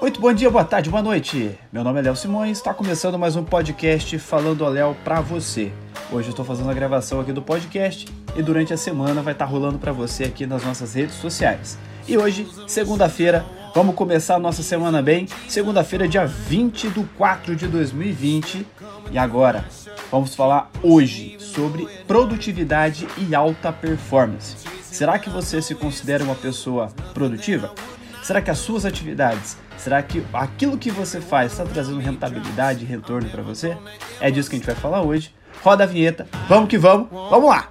Muito 0.00 0.20
bom 0.20 0.32
dia, 0.32 0.50
boa 0.50 0.64
tarde, 0.64 0.90
boa 0.90 1.02
noite. 1.02 1.58
Meu 1.72 1.82
nome 1.82 2.00
é 2.00 2.02
Léo 2.02 2.16
Simões, 2.16 2.58
está 2.58 2.74
começando 2.74 3.18
mais 3.18 3.36
um 3.36 3.44
podcast 3.44 4.18
falando 4.18 4.64
ao 4.64 4.70
Léo 4.70 4.96
para 5.04 5.20
você. 5.20 5.72
Hoje 6.12 6.28
eu 6.28 6.30
estou 6.30 6.44
fazendo 6.44 6.68
a 6.68 6.74
gravação 6.74 7.20
aqui 7.20 7.32
do 7.32 7.40
podcast 7.40 8.06
e 8.36 8.42
durante 8.42 8.72
a 8.72 8.76
semana 8.76 9.22
vai 9.22 9.32
estar 9.32 9.46
tá 9.46 9.50
rolando 9.50 9.78
para 9.78 9.92
você 9.92 10.24
aqui 10.24 10.46
nas 10.46 10.64
nossas 10.64 10.94
redes 10.94 11.14
sociais. 11.14 11.78
E 12.06 12.18
hoje, 12.18 12.46
segunda-feira, 12.66 13.46
vamos 13.74 13.94
começar 13.94 14.34
a 14.34 14.38
nossa 14.38 14.62
semana 14.62 15.00
bem. 15.00 15.26
Segunda-feira, 15.48 16.06
dia 16.06 16.26
20 16.26 16.90
de 16.90 17.02
4 17.16 17.56
de 17.56 17.66
2020. 17.66 18.66
E 19.10 19.16
agora, 19.16 19.64
vamos 20.10 20.34
falar 20.34 20.70
hoje 20.82 21.36
sobre 21.38 21.86
produtividade 22.06 23.06
e 23.16 23.34
alta 23.34 23.72
performance. 23.72 24.56
Será 24.82 25.18
que 25.18 25.30
você 25.30 25.62
se 25.62 25.74
considera 25.74 26.22
uma 26.22 26.34
pessoa 26.34 26.88
produtiva? 27.14 27.72
Será 28.24 28.40
que 28.40 28.50
as 28.50 28.56
suas 28.56 28.86
atividades, 28.86 29.58
será 29.76 30.02
que 30.02 30.24
aquilo 30.32 30.78
que 30.78 30.90
você 30.90 31.20
faz 31.20 31.52
está 31.52 31.62
trazendo 31.62 31.98
rentabilidade 31.98 32.82
e 32.82 32.88
retorno 32.88 33.28
para 33.28 33.42
você? 33.42 33.76
É 34.18 34.30
disso 34.30 34.48
que 34.48 34.56
a 34.56 34.58
gente 34.58 34.66
vai 34.66 34.74
falar 34.74 35.02
hoje. 35.02 35.34
Roda 35.62 35.84
a 35.84 35.86
vinheta, 35.86 36.26
vamos 36.48 36.70
que 36.70 36.78
vamos, 36.78 37.10
vamos 37.10 37.50
lá! 37.50 37.68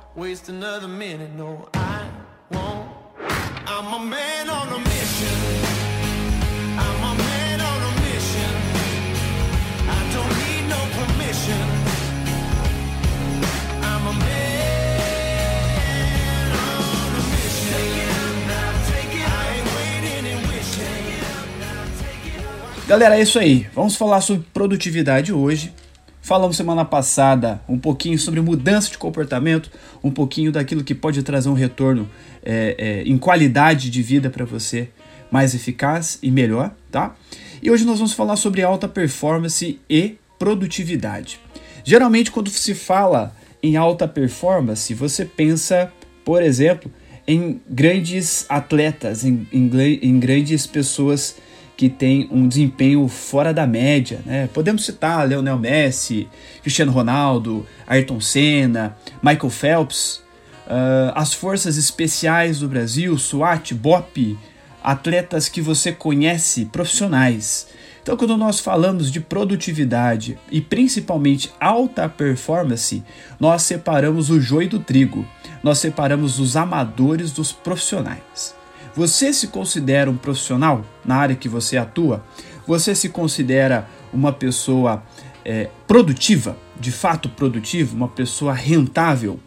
Galera, 22.94 23.18
é 23.18 23.24
isso 23.24 23.40
aí. 23.40 23.66
Vamos 23.74 23.96
falar 23.96 24.22
sobre 24.22 24.46
produtividade 24.54 25.34
hoje. 25.34 25.74
Falamos 26.22 26.56
semana 26.56 26.86
passada 26.86 27.60
um 27.68 27.80
pouquinho 27.80 28.20
sobre 28.20 28.40
mudança 28.40 28.92
de 28.92 29.00
comportamento, 29.00 29.72
um 30.04 30.12
pouquinho 30.12 30.52
daquilo 30.52 30.84
que 30.84 30.94
pode 30.94 31.24
trazer 31.24 31.50
um 31.50 31.56
retorno 31.56 32.08
é, 32.46 32.76
é, 32.78 33.02
em 33.02 33.18
qualidade 33.18 33.90
de 33.90 34.04
vida 34.04 34.30
para 34.30 34.46
você 34.46 34.90
mais 35.32 35.56
eficaz 35.56 36.20
e 36.22 36.30
melhor, 36.30 36.72
tá? 36.92 37.16
E 37.64 37.72
hoje 37.72 37.84
nós 37.84 37.98
vamos 37.98 38.14
falar 38.14 38.36
sobre 38.36 38.62
alta 38.62 38.88
performance 38.88 39.80
e 39.90 40.16
produtividade. 40.38 41.40
Geralmente, 41.84 42.30
quando 42.30 42.52
se 42.52 42.76
fala 42.76 43.36
em 43.64 43.76
alta 43.76 44.08
performance, 44.08 44.94
você 44.94 45.26
pensa, 45.26 45.92
por 46.24 46.44
exemplo, 46.44 46.92
em 47.28 47.60
grandes 47.68 48.46
atletas, 48.48 49.26
em, 49.26 49.48
em, 49.52 49.68
em 50.00 50.20
grandes 50.20 50.68
pessoas 50.68 51.38
que 51.84 51.90
tem 51.90 52.30
um 52.32 52.48
desempenho 52.48 53.06
fora 53.10 53.54
da 53.54 53.68
média. 53.68 54.22
Né? 54.26 54.48
Podemos 54.54 54.86
citar 54.86 55.28
Leonel 55.28 55.60
Messi, 55.60 56.30
Cristiano 56.62 56.94
Ronaldo, 56.94 57.68
Ayrton 57.86 58.22
Senna, 58.22 58.96
Michael 59.22 59.50
Phelps, 59.50 60.24
uh, 60.66 61.12
as 61.14 61.34
forças 61.34 61.76
especiais 61.76 62.60
do 62.60 62.70
Brasil, 62.70 63.18
SWAT, 63.18 63.74
BOP, 63.74 64.38
atletas 64.82 65.50
que 65.50 65.60
você 65.60 65.92
conhece, 65.92 66.64
profissionais. 66.64 67.68
Então, 68.02 68.16
quando 68.16 68.38
nós 68.38 68.62
falamos 68.62 69.12
de 69.12 69.20
produtividade 69.20 70.40
e 70.50 70.62
principalmente 70.62 71.52
alta 71.60 72.08
performance, 72.08 73.04
nós 73.38 73.64
separamos 73.64 74.30
o 74.30 74.40
joio 74.40 74.70
do 74.70 74.80
trigo, 74.80 75.26
nós 75.62 75.80
separamos 75.80 76.40
os 76.40 76.56
amadores 76.56 77.34
dos 77.34 77.52
profissionais. 77.52 78.56
Você 78.96 79.34
se 79.34 79.48
considera 79.48 80.10
um 80.10 80.18
profissional 80.18 80.86
na 81.04 81.16
área 81.16 81.36
que 81.36 81.50
você 81.50 81.78
atua? 81.78 82.24
Você 82.68 82.94
se 82.94 83.10
considera 83.10 83.88
uma 84.14 84.32
pessoa 84.32 85.04
é, 85.44 85.70
produtiva, 85.88 86.56
de 86.80 86.92
fato 86.92 87.28
produtiva, 87.28 87.96
uma 87.96 88.08
pessoa 88.08 88.54
rentável? 88.54 89.40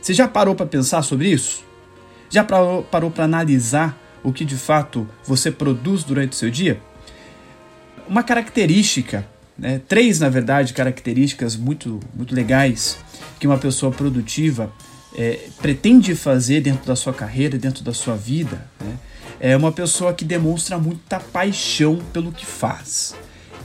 Você 0.00 0.14
já 0.14 0.28
parou 0.28 0.54
para 0.54 0.66
pensar 0.66 1.02
sobre 1.02 1.28
isso? 1.28 1.64
Já 2.30 2.44
parou 2.44 3.10
para 3.10 3.24
analisar 3.24 3.98
o 4.22 4.32
que 4.32 4.44
de 4.44 4.56
fato 4.56 5.08
você 5.24 5.50
produz 5.50 6.04
durante 6.04 6.32
o 6.32 6.36
seu 6.36 6.50
dia? 6.50 6.80
Uma 8.08 8.22
característica, 8.22 9.26
né, 9.58 9.80
três 9.86 10.20
na 10.20 10.28
verdade 10.28 10.72
características 10.72 11.56
muito, 11.56 11.98
muito 12.14 12.34
legais 12.34 12.98
que 13.38 13.46
uma 13.46 13.58
pessoa 13.58 13.90
produtiva 13.90 14.72
é, 15.16 15.48
pretende 15.60 16.14
fazer 16.14 16.60
dentro 16.60 16.86
da 16.86 16.96
sua 16.96 17.12
carreira, 17.12 17.58
dentro 17.58 17.84
da 17.84 17.92
sua 17.92 18.16
vida, 18.16 18.66
né? 18.80 18.98
é 19.40 19.56
uma 19.56 19.72
pessoa 19.72 20.14
que 20.14 20.24
demonstra 20.24 20.78
muita 20.78 21.18
paixão 21.18 21.98
pelo 22.12 22.32
que 22.32 22.46
faz. 22.46 23.14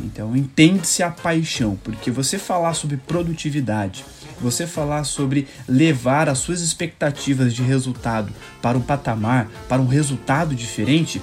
Então, 0.02 0.35
entende-se 0.35 1.02
a 1.02 1.09
paixão, 1.09 1.78
porque 1.84 2.12
você 2.12 2.38
falar 2.38 2.74
sobre 2.74 2.97
produtividade, 2.97 4.06
você 4.40 4.68
falar 4.68 5.03
sobre 5.03 5.47
levar 5.68 6.30
as 6.30 6.38
suas 6.40 6.62
expectativas 6.62 7.53
de 7.53 7.64
resultado 7.64 8.31
para 8.62 8.78
um 8.78 8.81
patamar, 8.81 9.50
para 9.68 9.81
um 9.81 9.88
resultado 9.88 10.53
diferente, 10.53 11.22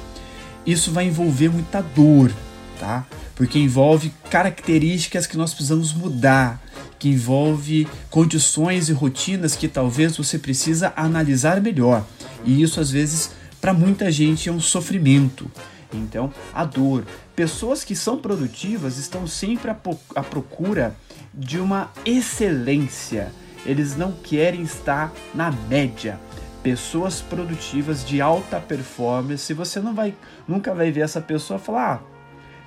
isso 0.66 0.90
vai 0.90 1.06
envolver 1.06 1.48
muita 1.48 1.80
dor, 1.80 2.32
tá? 2.80 3.06
Porque 3.36 3.58
envolve 3.58 4.12
características 4.30 5.26
que 5.26 5.36
nós 5.36 5.52
precisamos 5.52 5.92
mudar, 5.92 6.60
que 7.04 7.10
envolve 7.10 7.86
condições 8.08 8.88
e 8.88 8.92
rotinas 8.94 9.54
que 9.54 9.68
talvez 9.68 10.16
você 10.16 10.38
precisa 10.38 10.90
analisar 10.96 11.60
melhor. 11.60 12.02
E 12.46 12.62
isso 12.62 12.80
às 12.80 12.90
vezes 12.90 13.32
para 13.60 13.74
muita 13.74 14.10
gente 14.10 14.48
é 14.48 14.52
um 14.52 14.58
sofrimento. 14.58 15.50
Então, 15.92 16.32
a 16.54 16.64
dor. 16.64 17.04
Pessoas 17.36 17.84
que 17.84 17.94
são 17.94 18.16
produtivas 18.16 18.96
estão 18.96 19.26
sempre 19.26 19.70
à 19.70 20.22
procura 20.22 20.96
de 21.34 21.58
uma 21.58 21.90
excelência. 22.06 23.30
Eles 23.66 23.94
não 23.98 24.10
querem 24.10 24.62
estar 24.62 25.12
na 25.34 25.52
média. 25.52 26.18
Pessoas 26.62 27.20
produtivas 27.20 28.02
de 28.02 28.22
alta 28.22 28.58
performance, 28.58 29.52
você 29.52 29.78
não 29.78 29.94
vai 29.94 30.14
nunca 30.48 30.74
vai 30.74 30.90
ver 30.90 31.02
essa 31.02 31.20
pessoa 31.20 31.58
falar: 31.58 31.96
ah, 31.96 32.13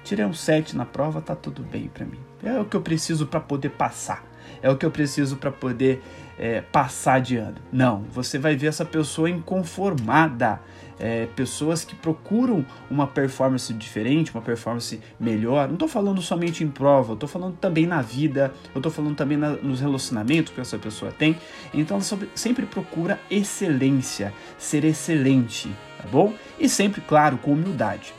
tirei 0.03 0.25
um 0.25 0.34
7 0.34 0.75
na 0.75 0.85
prova, 0.85 1.22
tá 1.22 1.35
tudo 1.35 1.62
bem 1.63 1.90
para 1.94 2.06
mim. 2.06 2.19
É 2.44 2.59
o 2.59 2.66
que 2.66 2.75
eu 2.75 2.81
preciso 2.81 3.28
para 3.28 3.40
poder 3.40 3.69
passar. 3.69 4.24
É 4.62 4.69
o 4.69 4.78
que 4.78 4.85
eu 4.85 4.91
preciso 4.91 5.38
para 5.38 5.52
poder 5.52 6.02
é, 6.38 6.62
passar 6.62 7.19
de 7.19 7.38
ano. 7.38 7.58
Não, 7.72 8.03
você 8.12 8.38
vai 8.38 8.56
ver 8.56 8.68
essa 8.68 8.86
pessoa 8.86 9.30
inconformada. 9.30 10.59
É, 11.00 11.28
pessoas 11.36 11.86
que 11.86 11.94
procuram 11.94 12.66
uma 12.90 13.06
performance 13.06 13.72
diferente, 13.72 14.34
uma 14.34 14.41
performance 14.41 15.00
melhor. 15.19 15.68
Não 15.68 15.75
estou 15.75 15.88
falando 15.88 16.19
somente 16.24 16.63
em 16.63 16.69
prova, 16.69 17.13
estou 17.13 17.30
falando 17.30 17.56
também 17.57 17.86
na 17.86 18.02
vida, 18.02 18.52
eu 18.74 18.80
estou 18.80 18.91
falando 18.91 19.16
também 19.16 19.38
na, 19.38 19.52
nos 19.52 19.80
relacionamentos 19.80 20.52
que 20.52 20.59
essa 20.59 20.80
pessoa 20.80 21.12
tem. 21.12 21.38
Então, 21.72 21.97
ela 21.97 22.28
sempre 22.34 22.66
procura 22.66 23.19
excelência, 23.30 24.34
ser 24.57 24.84
excelente, 24.86 25.69
tá 26.02 26.07
bom? 26.12 26.34
E 26.59 26.68
sempre, 26.68 27.00
claro, 27.02 27.38
com 27.38 27.52
humildade. 27.52 28.12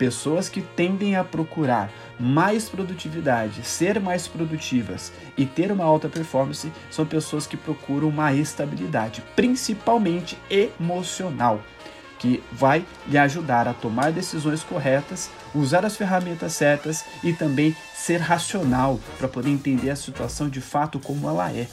Pessoas 0.00 0.48
que 0.48 0.62
tendem 0.62 1.14
a 1.14 1.22
procurar 1.22 1.92
mais 2.18 2.70
produtividade, 2.70 3.62
ser 3.62 4.00
mais 4.00 4.26
produtivas 4.26 5.12
e 5.36 5.44
ter 5.44 5.70
uma 5.70 5.84
alta 5.84 6.08
performance 6.08 6.72
são 6.90 7.04
pessoas 7.04 7.46
que 7.46 7.54
procuram 7.54 8.08
uma 8.08 8.32
estabilidade, 8.32 9.22
principalmente 9.36 10.38
emocional, 10.48 11.60
que 12.18 12.42
vai 12.50 12.82
lhe 13.06 13.18
ajudar 13.18 13.68
a 13.68 13.74
tomar 13.74 14.10
decisões 14.10 14.62
corretas, 14.62 15.28
usar 15.54 15.84
as 15.84 15.98
ferramentas 15.98 16.54
certas 16.54 17.04
e 17.22 17.34
também 17.34 17.76
ser 17.94 18.22
racional 18.22 18.98
para 19.18 19.28
poder 19.28 19.50
entender 19.50 19.90
a 19.90 19.96
situação 19.96 20.48
de 20.48 20.62
fato 20.62 20.98
como 20.98 21.28
ela 21.28 21.52
é. 21.52 21.68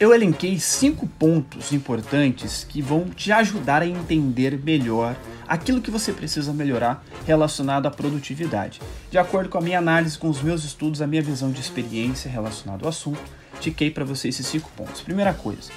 Eu 0.00 0.14
elenquei 0.14 0.60
cinco 0.60 1.08
pontos 1.08 1.72
importantes 1.72 2.62
que 2.62 2.80
vão 2.80 3.06
te 3.10 3.32
ajudar 3.32 3.82
a 3.82 3.86
entender 3.86 4.56
melhor 4.56 5.16
aquilo 5.46 5.80
que 5.80 5.90
você 5.90 6.12
precisa 6.12 6.52
melhorar 6.52 7.04
relacionado 7.26 7.86
à 7.86 7.90
produtividade. 7.90 8.80
De 9.10 9.18
acordo 9.18 9.48
com 9.48 9.58
a 9.58 9.60
minha 9.60 9.78
análise, 9.78 10.16
com 10.16 10.28
os 10.28 10.40
meus 10.40 10.62
estudos, 10.62 11.02
a 11.02 11.06
minha 11.06 11.20
visão 11.20 11.50
de 11.50 11.60
experiência 11.60 12.30
relacionada 12.30 12.84
ao 12.84 12.90
assunto, 12.90 13.20
tiquei 13.58 13.90
para 13.90 14.04
você 14.04 14.28
esses 14.28 14.46
cinco 14.46 14.70
pontos. 14.76 15.00
Primeira 15.00 15.34
coisa, 15.34 15.72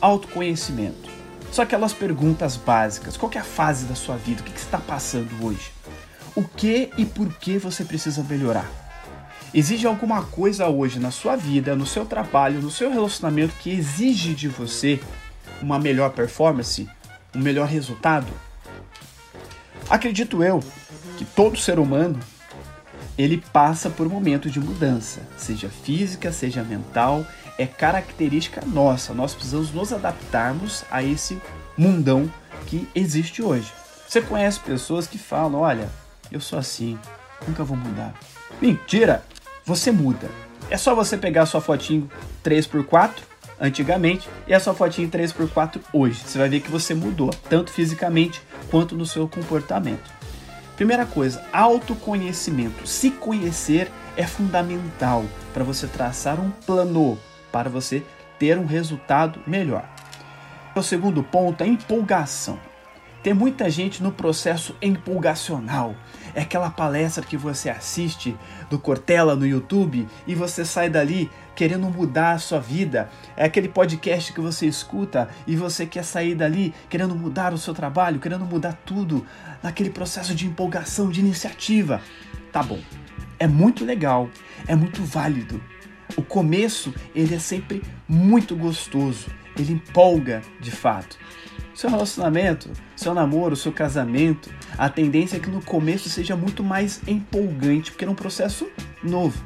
autoconhecimento. 0.00 1.10
Só 1.52 1.60
aquelas 1.60 1.92
perguntas 1.92 2.56
básicas. 2.56 3.18
Qual 3.18 3.30
é 3.34 3.38
a 3.38 3.44
fase 3.44 3.84
da 3.84 3.94
sua 3.94 4.16
vida? 4.16 4.40
O 4.40 4.44
que, 4.44 4.52
que 4.52 4.58
você 4.58 4.64
está 4.64 4.78
passando 4.78 5.44
hoje? 5.44 5.70
O 6.34 6.42
que 6.42 6.90
e 6.96 7.04
por 7.04 7.30
que 7.34 7.58
você 7.58 7.84
precisa 7.84 8.22
melhorar? 8.22 8.85
Exige 9.54 9.86
alguma 9.86 10.22
coisa 10.22 10.68
hoje 10.68 10.98
na 10.98 11.10
sua 11.10 11.36
vida, 11.36 11.74
no 11.74 11.86
seu 11.86 12.04
trabalho, 12.04 12.60
no 12.60 12.70
seu 12.70 12.90
relacionamento 12.90 13.54
que 13.60 13.70
exige 13.70 14.34
de 14.34 14.48
você 14.48 15.00
uma 15.62 15.78
melhor 15.78 16.10
performance, 16.10 16.88
um 17.34 17.40
melhor 17.40 17.66
resultado? 17.66 18.26
Acredito 19.88 20.42
eu 20.42 20.62
que 21.16 21.24
todo 21.24 21.58
ser 21.58 21.78
humano 21.78 22.18
ele 23.16 23.42
passa 23.52 23.88
por 23.88 24.06
um 24.06 24.10
momento 24.10 24.50
de 24.50 24.60
mudança, 24.60 25.22
seja 25.38 25.70
física, 25.70 26.30
seja 26.32 26.62
mental, 26.62 27.24
é 27.56 27.66
característica 27.66 28.62
nossa. 28.66 29.14
Nós 29.14 29.34
precisamos 29.34 29.72
nos 29.72 29.92
adaptarmos 29.92 30.84
a 30.90 31.02
esse 31.02 31.40
mundão 31.78 32.30
que 32.66 32.86
existe 32.94 33.42
hoje. 33.42 33.72
Você 34.06 34.20
conhece 34.20 34.60
pessoas 34.60 35.06
que 35.06 35.16
falam: 35.16 35.60
olha, 35.60 35.88
eu 36.30 36.40
sou 36.40 36.58
assim, 36.58 36.98
Nunca 37.46 37.64
vou 37.64 37.76
mudar. 37.76 38.14
Mentira! 38.60 39.22
Você 39.66 39.90
muda. 39.90 40.30
É 40.70 40.76
só 40.76 40.94
você 40.94 41.18
pegar 41.18 41.44
sua 41.44 41.60
fotinho 41.60 42.08
3x4 42.44 43.14
antigamente 43.60 44.28
e 44.46 44.54
a 44.54 44.60
sua 44.60 44.72
fotinho 44.72 45.10
3x4 45.10 45.80
hoje. 45.92 46.22
Você 46.24 46.38
vai 46.38 46.48
ver 46.48 46.60
que 46.60 46.70
você 46.70 46.94
mudou, 46.94 47.30
tanto 47.50 47.72
fisicamente 47.72 48.40
quanto 48.70 48.94
no 48.94 49.04
seu 49.04 49.26
comportamento. 49.26 50.08
Primeira 50.76 51.04
coisa, 51.04 51.44
autoconhecimento. 51.52 52.86
Se 52.86 53.10
conhecer 53.10 53.90
é 54.16 54.24
fundamental 54.24 55.24
para 55.52 55.64
você 55.64 55.88
traçar 55.88 56.38
um 56.38 56.50
plano 56.50 57.18
para 57.50 57.68
você 57.68 58.04
ter 58.38 58.56
um 58.58 58.66
resultado 58.66 59.40
melhor. 59.48 59.84
O 60.76 60.82
segundo 60.82 61.24
ponto 61.24 61.64
é 61.64 61.66
empolgação. 61.66 62.56
Tem 63.20 63.34
muita 63.34 63.68
gente 63.68 64.00
no 64.00 64.12
processo 64.12 64.76
empolgacional. 64.80 65.96
É 66.36 66.42
aquela 66.42 66.68
palestra 66.68 67.24
que 67.24 67.34
você 67.34 67.70
assiste 67.70 68.36
do 68.68 68.78
Cortella 68.78 69.34
no 69.34 69.46
YouTube 69.46 70.06
e 70.26 70.34
você 70.34 70.66
sai 70.66 70.90
dali 70.90 71.30
querendo 71.54 71.88
mudar 71.88 72.32
a 72.32 72.38
sua 72.38 72.60
vida. 72.60 73.08
É 73.34 73.46
aquele 73.46 73.70
podcast 73.70 74.34
que 74.34 74.40
você 74.42 74.66
escuta 74.66 75.30
e 75.46 75.56
você 75.56 75.86
quer 75.86 76.04
sair 76.04 76.34
dali 76.34 76.74
querendo 76.90 77.16
mudar 77.16 77.54
o 77.54 77.58
seu 77.58 77.72
trabalho, 77.72 78.20
querendo 78.20 78.44
mudar 78.44 78.74
tudo, 78.84 79.26
naquele 79.62 79.88
processo 79.88 80.34
de 80.34 80.46
empolgação, 80.46 81.08
de 81.08 81.20
iniciativa. 81.20 82.02
Tá 82.52 82.62
bom. 82.62 82.80
É 83.38 83.46
muito 83.46 83.82
legal, 83.82 84.28
é 84.68 84.76
muito 84.76 85.02
válido. 85.02 85.58
O 86.18 86.22
começo, 86.22 86.94
ele 87.14 87.34
é 87.34 87.38
sempre 87.38 87.82
muito 88.06 88.54
gostoso, 88.54 89.30
ele 89.58 89.72
empolga 89.72 90.42
de 90.60 90.70
fato. 90.70 91.16
Seu 91.76 91.90
relacionamento, 91.90 92.70
seu 92.96 93.12
namoro, 93.12 93.54
seu 93.54 93.70
casamento, 93.70 94.48
a 94.78 94.88
tendência 94.88 95.36
é 95.36 95.40
que 95.40 95.50
no 95.50 95.60
começo 95.60 96.08
seja 96.08 96.34
muito 96.34 96.64
mais 96.64 97.02
empolgante, 97.06 97.90
porque 97.90 98.06
é 98.06 98.08
um 98.08 98.14
processo 98.14 98.66
novo. 99.02 99.44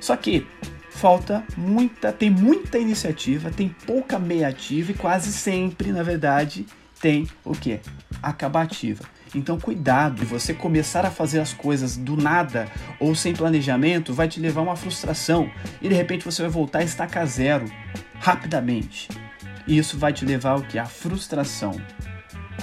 Só 0.00 0.16
que 0.16 0.44
falta 0.90 1.44
muita, 1.56 2.12
tem 2.12 2.28
muita 2.28 2.78
iniciativa, 2.78 3.48
tem 3.48 3.68
pouca 3.86 4.18
meia 4.18 4.48
ativa 4.48 4.90
e 4.90 4.94
quase 4.94 5.32
sempre, 5.32 5.92
na 5.92 6.02
verdade, 6.02 6.66
tem 7.00 7.28
o 7.44 7.52
que? 7.52 7.78
Acabativa. 8.20 9.04
Então, 9.32 9.56
cuidado, 9.56 10.26
você 10.26 10.52
começar 10.52 11.06
a 11.06 11.12
fazer 11.12 11.38
as 11.38 11.52
coisas 11.52 11.96
do 11.96 12.16
nada 12.16 12.66
ou 12.98 13.14
sem 13.14 13.32
planejamento 13.32 14.12
vai 14.12 14.26
te 14.26 14.40
levar 14.40 14.62
a 14.62 14.64
uma 14.64 14.76
frustração 14.76 15.48
e 15.80 15.88
de 15.88 15.94
repente 15.94 16.24
você 16.24 16.42
vai 16.42 16.50
voltar 16.50 16.80
a 16.80 16.84
estacar 16.84 17.24
zero 17.24 17.66
rapidamente. 18.18 19.19
E 19.70 19.78
isso 19.78 19.96
vai 19.96 20.12
te 20.12 20.24
levar 20.24 20.50
ao 20.50 20.62
que? 20.62 20.80
A 20.80 20.84
frustração, 20.84 21.80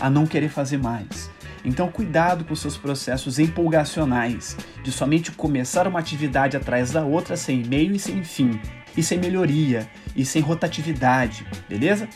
a 0.02 0.10
não 0.10 0.28
querer 0.28 0.50
fazer 0.50 0.78
mais. 0.78 1.32
Então, 1.64 1.90
cuidado 1.90 2.44
com 2.44 2.54
seus 2.54 2.76
processos 2.76 3.40
empolgacionais, 3.40 4.58
de 4.84 4.92
somente 4.92 5.32
começar 5.32 5.88
uma 5.88 6.00
atividade 6.00 6.58
atrás 6.58 6.92
da 6.92 7.06
outra 7.06 7.38
sem 7.38 7.64
meio 7.64 7.96
e 7.96 8.00
sem 8.00 8.26
fim, 8.26 8.60
e 8.98 9.02
sem 9.02 9.18
melhoria, 9.18 9.90
e 10.18 10.26
sem 10.26 10.42
rotatividade, 10.42 11.48
beleza? 11.70 12.10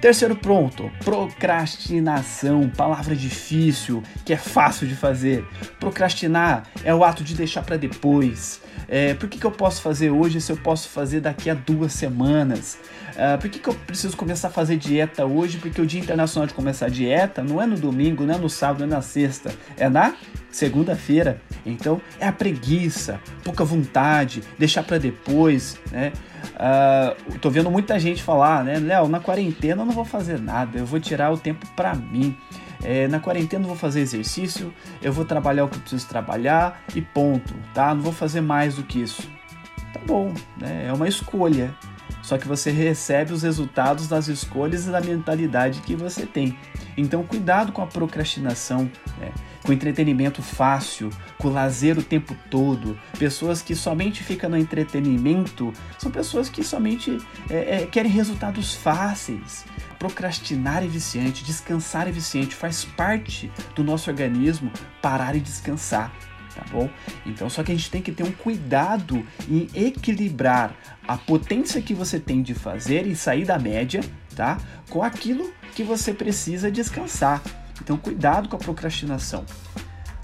Terceiro 0.00 0.36
ponto, 0.36 0.90
procrastinação, 1.04 2.70
palavra 2.70 3.14
difícil, 3.14 4.02
que 4.24 4.32
é 4.32 4.36
fácil 4.38 4.86
de 4.86 4.94
fazer. 4.94 5.46
Procrastinar 5.78 6.64
é 6.82 6.94
o 6.94 7.04
ato 7.04 7.22
de 7.22 7.34
deixar 7.34 7.62
para 7.62 7.76
depois. 7.76 8.62
É, 8.88 9.14
por 9.14 9.28
que, 9.28 9.38
que 9.38 9.46
eu 9.46 9.50
posso 9.50 9.82
fazer 9.82 10.10
hoje 10.10 10.40
se 10.40 10.52
eu 10.52 10.56
posso 10.56 10.88
fazer 10.88 11.20
daqui 11.20 11.48
a 11.50 11.54
duas 11.54 11.92
semanas? 11.92 12.78
Uh, 13.14 13.38
por 13.40 13.48
que, 13.48 13.60
que 13.60 13.68
eu 13.68 13.74
preciso 13.74 14.16
começar 14.16 14.48
a 14.48 14.50
fazer 14.50 14.76
dieta 14.76 15.24
hoje? 15.24 15.58
Porque 15.58 15.80
o 15.80 15.86
Dia 15.86 16.00
Internacional 16.00 16.48
de 16.48 16.54
começar 16.54 16.86
a 16.86 16.88
dieta 16.88 17.44
não 17.44 17.62
é 17.62 17.66
no 17.66 17.76
domingo, 17.76 18.24
não 18.24 18.34
é 18.34 18.38
no 18.38 18.50
sábado, 18.50 18.80
não 18.80 18.86
é 18.86 18.90
na 18.96 19.02
sexta, 19.02 19.54
é 19.76 19.88
na 19.88 20.14
segunda-feira. 20.50 21.40
Então 21.64 22.00
é 22.18 22.26
a 22.26 22.32
preguiça, 22.32 23.20
pouca 23.44 23.64
vontade, 23.64 24.42
deixar 24.58 24.82
para 24.82 24.98
depois, 24.98 25.78
né? 25.92 26.12
Uh, 26.54 27.38
tô 27.38 27.50
vendo 27.50 27.70
muita 27.70 27.98
gente 27.98 28.22
falar, 28.22 28.64
né? 28.64 28.78
Léo, 28.78 29.08
na 29.08 29.20
quarentena 29.20 29.82
eu 29.82 29.86
não 29.86 29.92
vou 29.92 30.04
fazer 30.04 30.40
nada, 30.40 30.78
eu 30.78 30.86
vou 30.86 30.98
tirar 30.98 31.32
o 31.32 31.38
tempo 31.38 31.66
para 31.76 31.94
mim. 31.94 32.36
É, 32.82 33.08
na 33.08 33.18
quarentena 33.18 33.64
eu 33.64 33.68
vou 33.68 33.76
fazer 33.76 34.00
exercício, 34.00 34.74
eu 35.00 35.10
vou 35.10 35.24
trabalhar 35.24 35.64
o 35.64 35.68
que 35.68 35.78
preciso 35.78 36.06
trabalhar 36.06 36.82
e 36.94 37.00
ponto, 37.00 37.54
tá? 37.72 37.94
Não 37.94 38.02
vou 38.02 38.12
fazer 38.12 38.42
mais 38.42 38.74
do 38.74 38.82
que 38.82 39.00
isso. 39.00 39.22
Tá 39.92 40.00
bom, 40.04 40.34
né? 40.60 40.86
É 40.88 40.92
uma 40.92 41.08
escolha. 41.08 41.74
Só 42.24 42.38
que 42.38 42.48
você 42.48 42.70
recebe 42.70 43.34
os 43.34 43.42
resultados 43.42 44.08
das 44.08 44.28
escolhas 44.28 44.86
e 44.86 44.90
da 44.90 44.98
mentalidade 44.98 45.82
que 45.82 45.94
você 45.94 46.24
tem. 46.24 46.58
Então, 46.96 47.22
cuidado 47.22 47.70
com 47.70 47.82
a 47.82 47.86
procrastinação, 47.86 48.90
né? 49.18 49.30
com 49.62 49.74
entretenimento 49.74 50.40
fácil, 50.40 51.10
com 51.36 51.50
lazer 51.50 51.98
o 51.98 52.02
tempo 52.02 52.34
todo. 52.50 52.98
Pessoas 53.18 53.60
que 53.60 53.74
somente 53.74 54.22
ficam 54.22 54.48
no 54.48 54.56
entretenimento 54.56 55.70
são 55.98 56.10
pessoas 56.10 56.48
que 56.48 56.64
somente 56.64 57.18
é, 57.50 57.82
é, 57.82 57.86
querem 57.86 58.10
resultados 58.10 58.74
fáceis. 58.74 59.66
Procrastinar 59.98 60.82
é 60.82 60.86
viciante, 60.86 61.44
descansar 61.44 62.08
é 62.08 62.10
viciante, 62.12 62.54
faz 62.54 62.86
parte 62.86 63.52
do 63.74 63.84
nosso 63.84 64.08
organismo 64.08 64.72
parar 65.02 65.36
e 65.36 65.40
descansar 65.40 66.10
tá 66.54 66.64
bom? 66.70 66.88
Então, 67.26 67.50
só 67.50 67.62
que 67.62 67.72
a 67.72 67.74
gente 67.74 67.90
tem 67.90 68.00
que 68.00 68.12
ter 68.12 68.22
um 68.22 68.32
cuidado 68.32 69.26
em 69.48 69.68
equilibrar 69.74 70.74
a 71.06 71.16
potência 71.16 71.82
que 71.82 71.94
você 71.94 72.18
tem 72.18 72.42
de 72.42 72.54
fazer 72.54 73.06
e 73.06 73.14
sair 73.14 73.44
da 73.44 73.58
média, 73.58 74.00
tá? 74.34 74.58
Com 74.88 75.02
aquilo 75.02 75.52
que 75.74 75.82
você 75.82 76.12
precisa 76.14 76.70
descansar. 76.70 77.42
Então, 77.82 77.96
cuidado 77.96 78.48
com 78.48 78.56
a 78.56 78.58
procrastinação. 78.58 79.44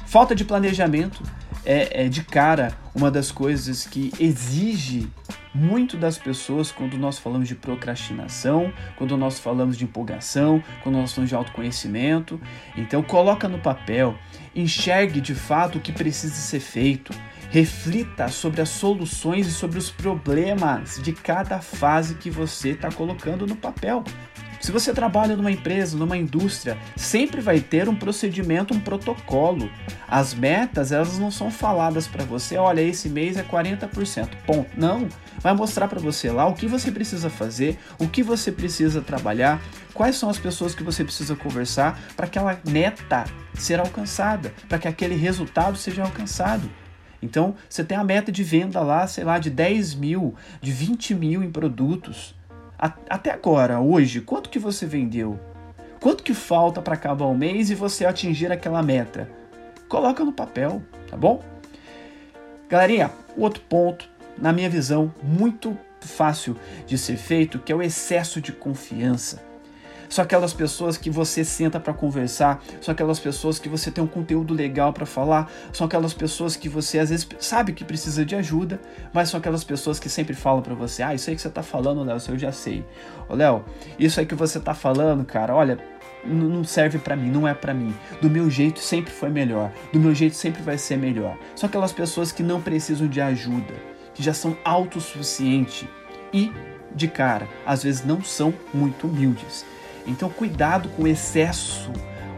Falta 0.06 0.34
de 0.34 0.44
planejamento 0.44 1.22
é, 1.64 2.06
é 2.06 2.08
de 2.08 2.24
cara 2.24 2.76
uma 2.94 3.10
das 3.10 3.30
coisas 3.30 3.86
que 3.86 4.12
exige 4.18 5.08
muito 5.54 5.96
das 5.96 6.16
pessoas 6.16 6.70
quando 6.70 6.96
nós 6.96 7.18
falamos 7.18 7.48
de 7.48 7.54
procrastinação, 7.54 8.72
quando 8.96 9.16
nós 9.16 9.38
falamos 9.38 9.76
de 9.76 9.84
empolgação, 9.84 10.62
quando 10.82 10.96
nós 10.96 11.12
falamos 11.12 11.28
de 11.28 11.34
autoconhecimento. 11.34 12.40
Então 12.76 13.02
coloca 13.02 13.48
no 13.48 13.58
papel, 13.58 14.16
enxergue 14.54 15.20
de 15.20 15.34
fato 15.34 15.78
o 15.78 15.80
que 15.80 15.92
precisa 15.92 16.34
ser 16.34 16.60
feito, 16.60 17.12
reflita 17.50 18.28
sobre 18.28 18.60
as 18.60 18.68
soluções 18.68 19.46
e 19.46 19.50
sobre 19.50 19.78
os 19.78 19.90
problemas 19.90 21.00
de 21.02 21.12
cada 21.12 21.60
fase 21.60 22.14
que 22.14 22.30
você 22.30 22.70
está 22.70 22.90
colocando 22.90 23.46
no 23.46 23.56
papel. 23.56 24.04
Se 24.60 24.70
você 24.70 24.92
trabalha 24.92 25.34
numa 25.34 25.50
empresa, 25.50 25.96
numa 25.96 26.18
indústria, 26.18 26.76
sempre 26.94 27.40
vai 27.40 27.60
ter 27.60 27.88
um 27.88 27.96
procedimento, 27.96 28.74
um 28.74 28.80
protocolo. 28.80 29.70
As 30.06 30.34
metas, 30.34 30.92
elas 30.92 31.18
não 31.18 31.30
são 31.30 31.50
faladas 31.50 32.06
para 32.06 32.24
você, 32.24 32.58
olha, 32.58 32.82
esse 32.82 33.08
mês 33.08 33.38
é 33.38 33.42
40%. 33.42 34.28
Ponto. 34.46 34.68
Não, 34.76 35.08
vai 35.40 35.54
mostrar 35.54 35.88
para 35.88 36.00
você 36.00 36.30
lá 36.30 36.46
o 36.46 36.54
que 36.54 36.66
você 36.66 36.90
precisa 36.92 37.28
fazer, 37.28 37.78
o 37.98 38.06
que 38.06 38.22
você 38.22 38.52
precisa 38.52 39.00
trabalhar, 39.00 39.60
quais 39.92 40.16
são 40.16 40.28
as 40.28 40.38
pessoas 40.38 40.74
que 40.74 40.82
você 40.82 41.02
precisa 41.02 41.34
conversar 41.34 41.98
para 42.16 42.26
aquela 42.26 42.58
meta 42.66 43.24
ser 43.54 43.80
alcançada, 43.80 44.52
para 44.68 44.78
que 44.78 44.88
aquele 44.88 45.14
resultado 45.14 45.76
seja 45.76 46.02
alcançado. 46.02 46.70
Então, 47.22 47.54
você 47.68 47.84
tem 47.84 47.98
a 47.98 48.04
meta 48.04 48.32
de 48.32 48.42
venda 48.42 48.80
lá, 48.80 49.06
sei 49.06 49.24
lá, 49.24 49.38
de 49.38 49.50
10 49.50 49.94
mil, 49.94 50.34
de 50.60 50.72
20 50.72 51.14
mil 51.14 51.42
em 51.42 51.50
produtos 51.50 52.34
até 52.80 53.30
agora, 53.30 53.78
hoje, 53.78 54.22
quanto 54.22 54.48
que 54.48 54.58
você 54.58 54.86
vendeu? 54.86 55.38
Quanto 56.00 56.24
que 56.24 56.32
falta 56.32 56.80
para 56.80 56.94
acabar 56.94 57.26
o 57.26 57.36
mês 57.36 57.68
e 57.68 57.74
você 57.74 58.06
atingir 58.06 58.50
aquela 58.50 58.82
meta? 58.82 59.28
Coloca 59.86 60.24
no 60.24 60.32
papel, 60.32 60.82
tá 61.10 61.14
bom? 61.14 61.44
Galerinha, 62.70 63.10
outro 63.36 63.62
ponto, 63.68 64.08
na 64.40 64.52
minha 64.52 64.70
visão, 64.70 65.12
muito 65.22 65.76
fácil 66.00 66.56
de 66.86 66.96
ser 66.96 67.16
feito, 67.16 67.58
que 67.58 67.72
é 67.72 67.76
o 67.76 67.82
excesso 67.82 68.40
de 68.40 68.52
confiança 68.52 69.50
são 70.10 70.24
aquelas 70.24 70.52
pessoas 70.52 70.96
que 70.96 71.08
você 71.08 71.44
senta 71.44 71.78
para 71.78 71.94
conversar, 71.94 72.62
são 72.80 72.92
aquelas 72.92 73.20
pessoas 73.20 73.58
que 73.58 73.68
você 73.68 73.90
tem 73.90 74.02
um 74.02 74.08
conteúdo 74.08 74.52
legal 74.52 74.92
para 74.92 75.06
falar, 75.06 75.50
são 75.72 75.86
aquelas 75.86 76.12
pessoas 76.12 76.56
que 76.56 76.68
você 76.68 76.98
às 76.98 77.10
vezes 77.10 77.26
sabe 77.38 77.72
que 77.72 77.84
precisa 77.84 78.24
de 78.24 78.34
ajuda, 78.34 78.80
mas 79.12 79.28
são 79.28 79.38
aquelas 79.38 79.62
pessoas 79.62 80.00
que 80.00 80.08
sempre 80.08 80.34
falam 80.34 80.60
para 80.60 80.74
você: 80.74 81.02
"Ah, 81.02 81.14
isso 81.14 81.30
aí 81.30 81.36
que 81.36 81.42
você 81.42 81.48
tá 81.48 81.62
falando, 81.62 82.02
Léo, 82.02 82.18
eu 82.28 82.38
já 82.38 82.50
sei". 82.50 82.84
Ô, 83.28 83.34
Léo, 83.34 83.64
isso 83.98 84.18
aí 84.18 84.26
que 84.26 84.34
você 84.34 84.58
tá 84.58 84.74
falando, 84.74 85.24
cara, 85.24 85.54
olha, 85.54 85.78
não 86.24 86.64
serve 86.64 86.98
para 86.98 87.14
mim, 87.14 87.30
não 87.30 87.46
é 87.46 87.54
para 87.54 87.72
mim. 87.72 87.94
Do 88.20 88.28
meu 88.28 88.50
jeito 88.50 88.80
sempre 88.80 89.12
foi 89.12 89.30
melhor, 89.30 89.72
do 89.92 90.00
meu 90.00 90.12
jeito 90.12 90.34
sempre 90.34 90.60
vai 90.60 90.76
ser 90.76 90.98
melhor. 90.98 91.38
São 91.54 91.68
aquelas 91.68 91.92
pessoas 91.92 92.32
que 92.32 92.42
não 92.42 92.60
precisam 92.60 93.06
de 93.06 93.20
ajuda, 93.20 93.74
que 94.14 94.22
já 94.22 94.34
são 94.34 94.56
autossuficientes 94.64 95.86
e 96.32 96.52
de 96.94 97.08
cara, 97.08 97.46
às 97.64 97.82
vezes 97.82 98.04
não 98.04 98.22
são 98.22 98.52
muito 98.74 99.06
humildes. 99.06 99.64
Então, 100.06 100.28
cuidado 100.28 100.88
com 100.90 101.04
o 101.04 101.08
excesso, 101.08 101.92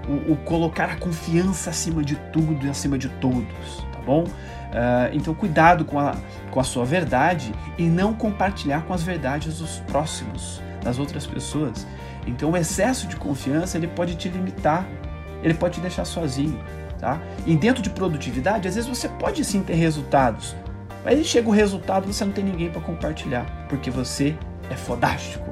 o, 0.09 0.33
o 0.33 0.37
colocar 0.37 0.91
a 0.91 0.97
confiança 0.97 1.71
acima 1.71 2.03
de 2.03 2.17
tudo 2.33 2.67
e 2.67 2.69
acima 2.69 2.99
de 2.99 3.09
todos, 3.09 3.87
tá 3.93 4.01
bom? 4.05 4.25
Uh, 4.25 5.13
então, 5.13 5.35
cuidado 5.35 5.85
com 5.85 5.99
a, 5.99 6.15
com 6.51 6.61
a 6.61 6.65
sua 6.65 6.85
verdade 6.85 7.53
e 7.79 7.85
não 7.85 8.13
compartilhar 8.15 8.83
com 8.83 8.93
as 8.93 9.03
verdades 9.03 9.59
dos 9.59 9.79
próximos, 9.81 10.63
das 10.83 10.99
outras 10.99 11.27
pessoas. 11.27 11.87
Então, 12.27 12.51
o 12.51 12.57
excesso 12.57 13.07
de 13.07 13.17
confiança 13.17 13.77
ele 13.77 13.87
pode 13.87 14.17
te 14.17 14.29
limitar, 14.29 14.87
ele 15.43 15.55
pode 15.55 15.75
te 15.75 15.81
deixar 15.81 16.05
sozinho. 16.05 16.59
tá? 16.99 17.21
E 17.47 17.57
dentro 17.57 17.83
de 17.83 17.91
produtividade, 17.91 18.69
às 18.69 18.75
vezes 18.75 18.89
você 18.89 19.09
pode 19.09 19.45
sim 19.45 19.63
ter 19.63 19.75
resultados, 19.75 20.57
mas 21.05 21.19
aí 21.19 21.25
chega 21.25 21.49
o 21.49 21.53
resultado, 21.53 22.07
você 22.07 22.25
não 22.25 22.33
tem 22.33 22.45
ninguém 22.45 22.71
para 22.71 22.81
compartilhar, 22.81 23.67
porque 23.69 23.91
você 23.91 24.37
é 24.71 24.77
fodástico. 24.77 25.51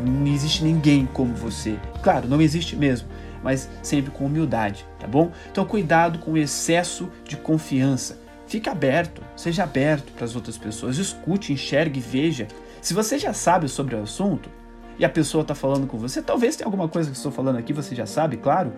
Não 0.00 0.26
existe 0.26 0.64
ninguém 0.64 1.06
como 1.06 1.34
você. 1.34 1.78
Claro, 2.02 2.26
não 2.26 2.40
existe 2.40 2.74
mesmo, 2.74 3.08
mas 3.42 3.68
sempre 3.82 4.10
com 4.10 4.24
humildade, 4.24 4.86
tá 4.98 5.06
bom? 5.06 5.30
Então 5.50 5.64
cuidado 5.64 6.18
com 6.18 6.32
o 6.32 6.38
excesso 6.38 7.10
de 7.24 7.36
confiança. 7.36 8.18
Fique 8.46 8.68
aberto, 8.68 9.22
seja 9.36 9.62
aberto 9.62 10.12
para 10.12 10.24
as 10.24 10.34
outras 10.34 10.58
pessoas, 10.58 10.98
escute, 10.98 11.52
enxergue, 11.52 12.00
veja. 12.00 12.48
Se 12.80 12.94
você 12.94 13.18
já 13.18 13.32
sabe 13.32 13.68
sobre 13.68 13.94
o 13.94 14.02
assunto 14.02 14.50
e 14.98 15.04
a 15.04 15.08
pessoa 15.08 15.42
está 15.42 15.54
falando 15.54 15.86
com 15.86 15.98
você, 15.98 16.20
talvez 16.20 16.56
tenha 16.56 16.66
alguma 16.66 16.88
coisa 16.88 17.10
que 17.10 17.16
estou 17.16 17.30
falando 17.30 17.58
aqui, 17.58 17.72
você 17.72 17.94
já 17.94 18.06
sabe, 18.06 18.38
claro. 18.38 18.72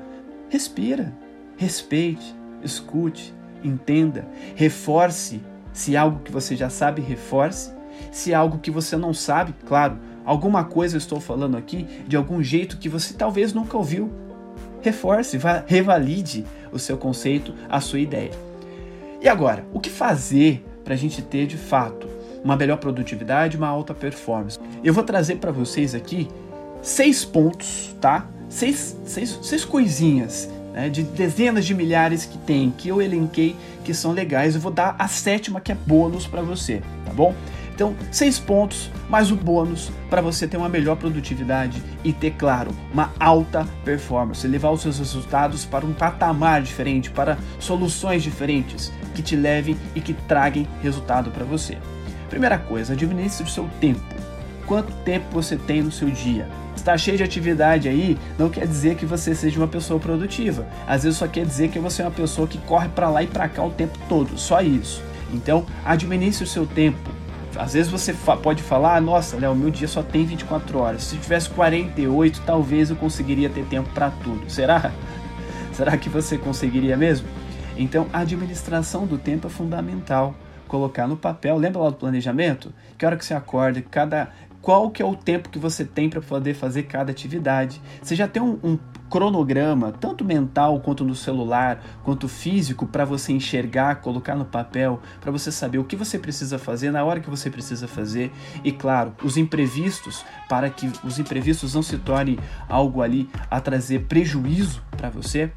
Respira, 0.50 1.12
respeite, 1.56 2.34
escute, 2.62 3.32
entenda, 3.64 4.26
reforce. 4.54 5.40
Se 5.72 5.96
algo 5.96 6.20
que 6.20 6.30
você 6.30 6.54
já 6.54 6.68
sabe, 6.68 7.00
reforce. 7.00 7.72
Se 8.10 8.34
algo 8.34 8.58
que 8.58 8.70
você 8.70 8.96
não 8.96 9.14
sabe, 9.14 9.54
claro, 9.66 9.98
alguma 10.24 10.64
coisa 10.64 10.96
eu 10.96 10.98
estou 10.98 11.20
falando 11.20 11.56
aqui 11.56 11.86
de 12.06 12.16
algum 12.16 12.42
jeito 12.42 12.76
que 12.76 12.88
você 12.88 13.14
talvez 13.14 13.52
nunca 13.52 13.76
ouviu, 13.76 14.10
reforce, 14.80 15.38
revalide 15.66 16.44
o 16.70 16.78
seu 16.78 16.96
conceito, 16.98 17.54
a 17.68 17.80
sua 17.80 18.00
ideia. 18.00 18.32
E 19.20 19.28
agora, 19.28 19.64
o 19.72 19.80
que 19.80 19.88
fazer 19.88 20.64
para 20.84 20.94
a 20.94 20.96
gente 20.96 21.22
ter 21.22 21.46
de 21.46 21.56
fato 21.56 22.08
uma 22.42 22.56
melhor 22.56 22.78
produtividade, 22.78 23.56
uma 23.56 23.68
alta 23.68 23.94
performance? 23.94 24.58
Eu 24.82 24.92
vou 24.92 25.04
trazer 25.04 25.36
para 25.36 25.52
vocês 25.52 25.94
aqui 25.94 26.28
seis 26.82 27.24
pontos, 27.24 27.94
tá? 28.00 28.28
Seis, 28.48 28.96
seis, 29.04 29.38
seis 29.42 29.64
coisinhas 29.64 30.50
né, 30.72 30.88
de 30.88 31.02
dezenas 31.02 31.64
de 31.64 31.74
milhares 31.74 32.24
que 32.24 32.38
tem, 32.38 32.70
que 32.70 32.88
eu 32.88 33.00
elenquei 33.00 33.56
que 33.84 33.92
são 33.92 34.12
legais. 34.12 34.54
Eu 34.54 34.60
vou 34.60 34.72
dar 34.72 34.96
a 34.98 35.08
sétima 35.08 35.60
que 35.60 35.72
é 35.72 35.74
bônus 35.74 36.26
para 36.26 36.42
você, 36.42 36.82
tá 37.04 37.12
bom? 37.12 37.34
Então, 37.74 37.94
seis 38.10 38.38
pontos 38.38 38.90
mais 39.08 39.30
o 39.30 39.36
bônus 39.36 39.90
para 40.08 40.20
você 40.20 40.46
ter 40.46 40.56
uma 40.56 40.68
melhor 40.68 40.96
produtividade 40.96 41.82
e 42.04 42.12
ter, 42.12 42.32
claro, 42.32 42.70
uma 42.92 43.12
alta 43.18 43.66
performance, 43.84 44.46
levar 44.46 44.70
os 44.70 44.82
seus 44.82 44.98
resultados 44.98 45.64
para 45.64 45.84
um 45.84 45.92
patamar 45.92 46.62
diferente, 46.62 47.10
para 47.10 47.38
soluções 47.58 48.22
diferentes 48.22 48.92
que 49.14 49.22
te 49.22 49.34
levem 49.34 49.76
e 49.94 50.00
que 50.00 50.14
tragam 50.14 50.66
resultado 50.82 51.30
para 51.30 51.44
você. 51.44 51.78
Primeira 52.28 52.58
coisa, 52.58 52.92
administre 52.92 53.46
o 53.46 53.50
seu 53.50 53.68
tempo. 53.80 54.00
Quanto 54.66 54.92
tempo 55.04 55.26
você 55.32 55.56
tem 55.56 55.82
no 55.82 55.90
seu 55.90 56.10
dia? 56.10 56.46
Está 56.76 56.96
cheio 56.96 57.16
de 57.16 57.22
atividade 57.22 57.88
aí, 57.88 58.18
não 58.38 58.48
quer 58.48 58.66
dizer 58.66 58.96
que 58.96 59.06
você 59.06 59.34
seja 59.34 59.58
uma 59.58 59.68
pessoa 59.68 60.00
produtiva. 60.00 60.66
Às 60.86 61.04
vezes 61.04 61.18
só 61.18 61.28
quer 61.28 61.44
dizer 61.44 61.68
que 61.68 61.78
você 61.78 62.02
é 62.02 62.04
uma 62.04 62.10
pessoa 62.10 62.48
que 62.48 62.58
corre 62.58 62.88
para 62.88 63.08
lá 63.08 63.22
e 63.22 63.26
para 63.26 63.48
cá 63.48 63.62
o 63.62 63.70
tempo 63.70 63.98
todo, 64.08 64.38
só 64.38 64.60
isso. 64.60 65.02
Então, 65.32 65.64
administre 65.84 66.44
o 66.44 66.48
seu 66.48 66.66
tempo 66.66 67.22
às 67.56 67.74
vezes 67.74 67.90
você 67.90 68.12
fa 68.12 68.36
pode 68.36 68.62
falar, 68.62 69.00
nossa, 69.00 69.36
Léo, 69.36 69.54
meu 69.54 69.70
dia 69.70 69.88
só 69.88 70.02
tem 70.02 70.24
24 70.24 70.78
horas. 70.78 71.04
Se 71.04 71.16
tivesse 71.16 71.50
48, 71.50 72.42
talvez 72.46 72.90
eu 72.90 72.96
conseguiria 72.96 73.50
ter 73.50 73.64
tempo 73.66 73.90
para 73.90 74.10
tudo. 74.10 74.48
Será? 74.50 74.92
Será 75.72 75.96
que 75.96 76.08
você 76.08 76.38
conseguiria 76.38 76.96
mesmo? 76.96 77.26
Então, 77.76 78.06
a 78.12 78.20
administração 78.20 79.06
do 79.06 79.18
tempo 79.18 79.46
é 79.46 79.50
fundamental. 79.50 80.34
Colocar 80.68 81.06
no 81.06 81.16
papel, 81.16 81.56
lembra 81.58 81.82
lá 81.82 81.90
do 81.90 81.96
planejamento? 81.96 82.72
Que 82.96 83.04
hora 83.04 83.16
que 83.16 83.24
você 83.24 83.34
acorda, 83.34 83.82
cada 83.82 84.30
qual 84.62 84.90
que 84.90 85.02
é 85.02 85.04
o 85.04 85.16
tempo 85.16 85.50
que 85.50 85.58
você 85.58 85.84
tem 85.84 86.08
para 86.08 86.22
poder 86.22 86.54
fazer 86.54 86.84
cada 86.84 87.10
atividade. 87.10 87.82
Você 88.00 88.14
já 88.14 88.28
tem 88.28 88.40
um, 88.40 88.58
um 88.62 88.78
cronograma, 89.10 89.92
tanto 89.92 90.24
mental 90.24 90.80
quanto 90.80 91.04
no 91.04 91.14
celular, 91.14 91.84
quanto 92.02 92.28
físico, 92.28 92.86
para 92.86 93.04
você 93.04 93.32
enxergar, 93.32 93.96
colocar 93.96 94.36
no 94.36 94.44
papel, 94.44 95.02
para 95.20 95.30
você 95.30 95.52
saber 95.52 95.78
o 95.78 95.84
que 95.84 95.96
você 95.96 96.18
precisa 96.18 96.58
fazer 96.58 96.90
na 96.90 97.04
hora 97.04 97.20
que 97.20 97.28
você 97.28 97.50
precisa 97.50 97.86
fazer 97.86 98.32
e, 98.64 98.72
claro, 98.72 99.12
os 99.22 99.36
imprevistos, 99.36 100.24
para 100.48 100.70
que 100.70 100.90
os 101.04 101.18
imprevistos 101.18 101.74
não 101.74 101.82
se 101.82 101.98
tornem 101.98 102.38
algo 102.68 103.02
ali 103.02 103.28
a 103.50 103.60
trazer 103.60 104.06
prejuízo 104.06 104.82
para 104.96 105.10
você. 105.10 105.52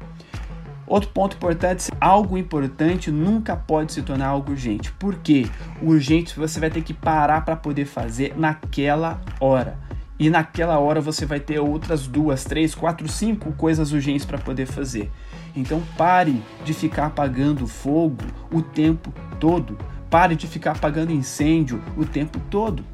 Outro 0.86 1.10
ponto 1.10 1.36
importante, 1.36 1.90
algo 2.00 2.38
importante 2.38 3.10
nunca 3.10 3.56
pode 3.56 3.92
se 3.92 4.02
tornar 4.02 4.28
algo 4.28 4.52
urgente. 4.52 4.92
Por 4.92 5.16
quê? 5.16 5.46
Urgente 5.82 6.38
você 6.38 6.60
vai 6.60 6.70
ter 6.70 6.82
que 6.82 6.94
parar 6.94 7.44
para 7.44 7.56
poder 7.56 7.86
fazer 7.86 8.34
naquela 8.36 9.20
hora 9.40 9.86
e 10.18 10.30
naquela 10.30 10.78
hora 10.78 11.00
você 11.00 11.26
vai 11.26 11.38
ter 11.40 11.58
outras 11.58 12.06
duas, 12.06 12.44
três, 12.44 12.74
quatro, 12.74 13.06
cinco 13.08 13.52
coisas 13.52 13.92
urgentes 13.92 14.24
para 14.24 14.38
poder 14.38 14.66
fazer. 14.66 15.10
Então 15.54 15.82
pare 15.96 16.42
de 16.64 16.72
ficar 16.72 17.06
apagando 17.06 17.66
fogo 17.66 18.24
o 18.50 18.62
tempo 18.62 19.12
todo. 19.38 19.76
Pare 20.08 20.34
de 20.34 20.46
ficar 20.46 20.72
apagando 20.72 21.12
incêndio 21.12 21.82
o 21.96 22.04
tempo 22.04 22.40
todo. 22.50 22.84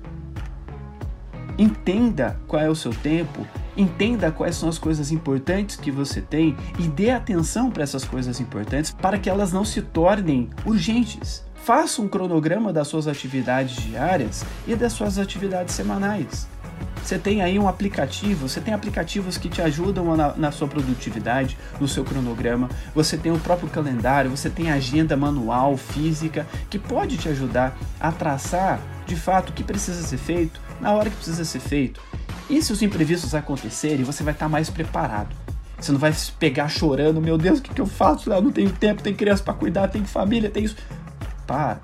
Entenda 1.57 2.41
qual 2.49 2.63
é 2.63 2.69
o 2.69 2.75
seu 2.75 2.93
tempo, 2.93 3.47
entenda 3.77 4.31
quais 4.31 4.57
são 4.57 4.69
as 4.69 4.79
coisas 4.79 5.11
importantes 5.11 5.77
que 5.77 5.91
você 5.91 6.21
tem 6.21 6.57
e 6.79 6.83
dê 6.89 7.11
atenção 7.11 7.71
para 7.71 7.83
essas 7.83 8.05
coisas 8.05 8.41
importantes 8.41 8.91
para 8.91 9.19
que 9.19 9.31
elas 9.31 9.53
não 9.53 9.65
se 9.65 9.83
tornem 9.83 10.51
urgentes. 10.65 11.45
Faça 11.55 12.03
um 12.03 12.09
cronograma 12.09 12.73
das 12.73 12.89
suas 12.89 13.07
atividades 13.07 13.77
diárias 13.77 14.45
e 14.67 14.75
das 14.75 14.93
suas 14.93 15.19
atividades 15.19 15.75
semanais. 15.75 16.49
Você 17.03 17.19
tem 17.19 17.43
aí 17.43 17.59
um 17.59 17.67
aplicativo, 17.67 18.49
você 18.49 18.61
tem 18.61 18.73
aplicativos 18.73 19.37
que 19.37 19.49
te 19.49 19.61
ajudam 19.61 20.17
na, 20.17 20.35
na, 20.35 20.53
sua 20.53 20.69
produtividade, 20.69 21.59
no 21.81 21.89
seu 21.89 22.05
cronograma, 22.05 22.69
você 22.95 23.17
tem 23.17 23.33
o 23.33 23.39
próprio 23.39 23.69
calendário, 23.69 24.31
você 24.31 24.49
tem 24.49 24.71
agenda 24.71 25.17
manual, 25.17 25.77
física, 25.77 26.47
que 26.71 26.79
pode 26.79 27.17
te 27.17 27.29
ajudar 27.29 27.77
a 27.99 28.13
traçar 28.13 28.81
de 29.05 29.17
fato 29.17 29.51
o 29.51 29.53
que 29.53 29.65
precisa 29.65 30.03
ser 30.03 30.17
feito, 30.17 30.61
na 30.81 30.93
hora 30.93 31.11
que 31.11 31.17
precisa 31.17 31.45
ser 31.45 31.61
feito. 31.61 32.01
E 32.53 32.63
se 32.63 32.71
os 32.71 32.83
imprevistos 32.83 33.35
acontecerem, 33.35 34.05
você 34.05 34.23
vai 34.23 34.35
estar 34.35 34.49
mais 34.49 34.69
preparado. 34.69 35.35
Você 35.81 35.91
não 35.91 35.99
vai 35.99 36.13
se 36.13 36.31
pegar 36.33 36.69
chorando, 36.69 37.21
meu 37.21 37.39
Deus, 37.39 37.59
o 37.59 37.63
que, 37.63 37.73
que 37.73 37.81
eu 37.81 37.87
faço? 37.87 38.31
Eu 38.31 38.43
não 38.43 38.53
tenho 38.53 38.71
tempo, 38.71 39.03
tem 39.03 39.15
criança 39.15 39.43
para 39.43 39.55
cuidar, 39.55 39.89
tem 39.89 40.05
família, 40.05 40.51
tem 40.51 40.65
isso. 40.65 40.77
Para. 41.47 41.81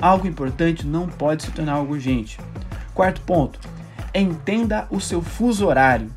Algo 0.00 0.26
importante 0.26 0.84
não 0.84 1.06
pode 1.06 1.44
se 1.44 1.52
tornar 1.52 1.74
algo 1.74 1.92
urgente. 1.92 2.38
Quarto 2.92 3.20
ponto, 3.20 3.60
Entenda 4.12 4.88
o 4.90 5.00
seu 5.00 5.22
fuso 5.22 5.66
horário. 5.66 6.10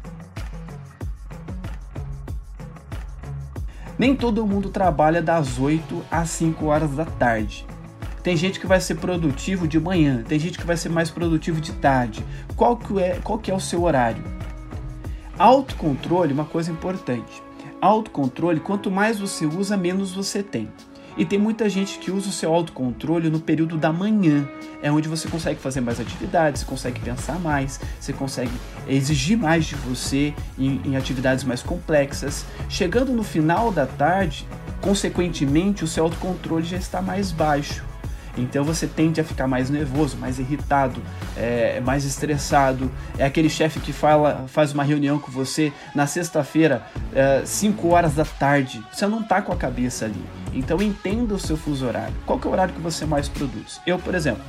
Nem 4.00 4.16
todo 4.16 4.48
mundo 4.48 4.70
trabalha 4.70 5.22
das 5.22 5.60
8 5.60 6.04
às 6.10 6.32
5 6.32 6.66
horas 6.66 6.96
da 6.96 7.06
tarde. 7.06 7.68
Tem 8.24 8.38
gente 8.38 8.60
que 8.60 8.68
vai 8.68 8.80
ser 8.80 8.96
produtivo 8.96 9.68
de 9.68 9.80
manhã, 9.80 10.24
tem 10.28 10.38
gente 10.38 10.58
que 10.58 10.66
vai 10.66 10.78
ser 10.78 10.90
mais 10.90 11.10
produtivo 11.10 11.60
de 11.60 11.74
tarde. 11.74 12.24
Qual 12.56 12.78
que 12.78 13.00
é, 13.00 13.20
qual 13.24 13.40
que 13.40 13.50
é 13.50 13.54
o 13.54 13.60
seu 13.60 13.84
horário? 13.84 14.24
Autocontrole, 15.40 16.32
uma 16.32 16.46
coisa 16.46 16.72
importante. 16.72 17.42
Autocontrole, 17.82 18.60
quanto 18.60 18.92
mais 18.92 19.20
você 19.20 19.48
usa, 19.48 19.76
menos 19.76 20.12
você 20.14 20.44
tem. 20.44 20.70
E 21.18 21.26
tem 21.26 21.40
muita 21.40 21.68
gente 21.68 21.98
que 21.98 22.12
usa 22.12 22.30
o 22.30 22.32
seu 22.32 22.54
autocontrole 22.54 23.28
no 23.30 23.40
período 23.40 23.76
da 23.76 23.92
manhã, 23.92 24.48
é 24.84 24.92
onde 24.92 25.10
você 25.10 25.28
consegue 25.28 25.60
fazer 25.60 25.82
mais 25.82 26.00
atividades, 26.00 26.62
você 26.62 26.68
consegue 26.68 27.00
pensar 27.00 27.40
mais, 27.40 27.80
você 28.00 28.14
consegue 28.14 28.52
exigir 28.88 29.38
mais 29.38 29.66
de 29.66 29.76
você 29.76 30.34
em, 30.58 30.80
em 30.86 30.96
atividades 30.96 31.44
mais 31.44 31.64
complexas. 31.64 32.46
Chegando 32.70 33.12
no 33.12 33.24
final 33.24 33.72
da 33.72 33.88
tarde, 33.88 34.48
consequentemente, 34.80 35.84
o 35.84 35.88
seu 35.88 36.04
autocontrole 36.04 36.64
já 36.64 36.78
está 36.78 37.02
mais 37.02 37.32
baixo. 37.32 37.91
Então 38.38 38.64
você 38.64 38.88
tende 38.88 39.20
a 39.20 39.24
ficar 39.24 39.48
mais 39.48 39.70
nervoso, 39.70 40.18
mais 40.18 40.40
irritado, 40.40 41.02
é, 41.38 41.82
mais 41.82 42.06
estressado. 42.06 42.92
É 43.18 43.26
aquele 43.26 43.50
chefe 43.50 43.80
que 43.80 43.92
fala, 43.92 44.46
faz 44.48 44.74
uma 44.74 44.84
reunião 44.84 45.20
com 45.20 45.32
você 45.32 45.72
na 45.94 46.08
sexta-feira, 46.08 46.86
5 47.46 47.88
é, 47.88 47.92
horas 47.92 48.16
da 48.16 48.26
tarde. 48.26 48.84
Você 48.92 49.06
não 49.08 49.22
está 49.22 49.42
com 49.42 49.52
a 49.52 49.58
cabeça 49.58 50.06
ali. 50.06 50.24
Então 50.54 50.82
entenda 50.82 51.34
o 51.34 51.40
seu 51.40 51.58
fuso 51.58 51.86
horário. 51.86 52.14
Qual 52.26 52.40
que 52.40 52.48
é 52.48 52.50
o 52.50 52.54
horário 52.54 52.74
que 52.74 52.82
você 52.82 53.06
mais 53.06 53.28
produz? 53.28 53.80
Eu, 53.86 54.00
por 54.00 54.16
exemplo, 54.16 54.44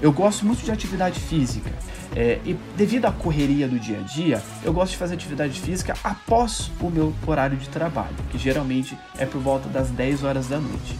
eu 0.00 0.12
gosto 0.12 0.44
muito 0.44 0.62
de 0.62 0.70
atividade 0.70 1.20
física. 1.20 1.70
É, 2.14 2.38
e 2.44 2.56
devido 2.76 3.06
à 3.06 3.12
correria 3.12 3.68
do 3.68 3.78
dia 3.78 3.98
a 3.98 4.02
dia, 4.02 4.42
eu 4.62 4.72
gosto 4.72 4.92
de 4.92 4.98
fazer 4.98 5.14
atividade 5.14 5.60
física 5.60 5.94
após 6.02 6.70
o 6.80 6.88
meu 6.88 7.12
horário 7.26 7.56
de 7.56 7.68
trabalho, 7.68 8.14
que 8.30 8.38
geralmente 8.38 8.96
é 9.18 9.26
por 9.26 9.40
volta 9.40 9.68
das 9.68 9.90
10 9.90 10.24
horas 10.24 10.46
da 10.48 10.58
noite. 10.58 10.96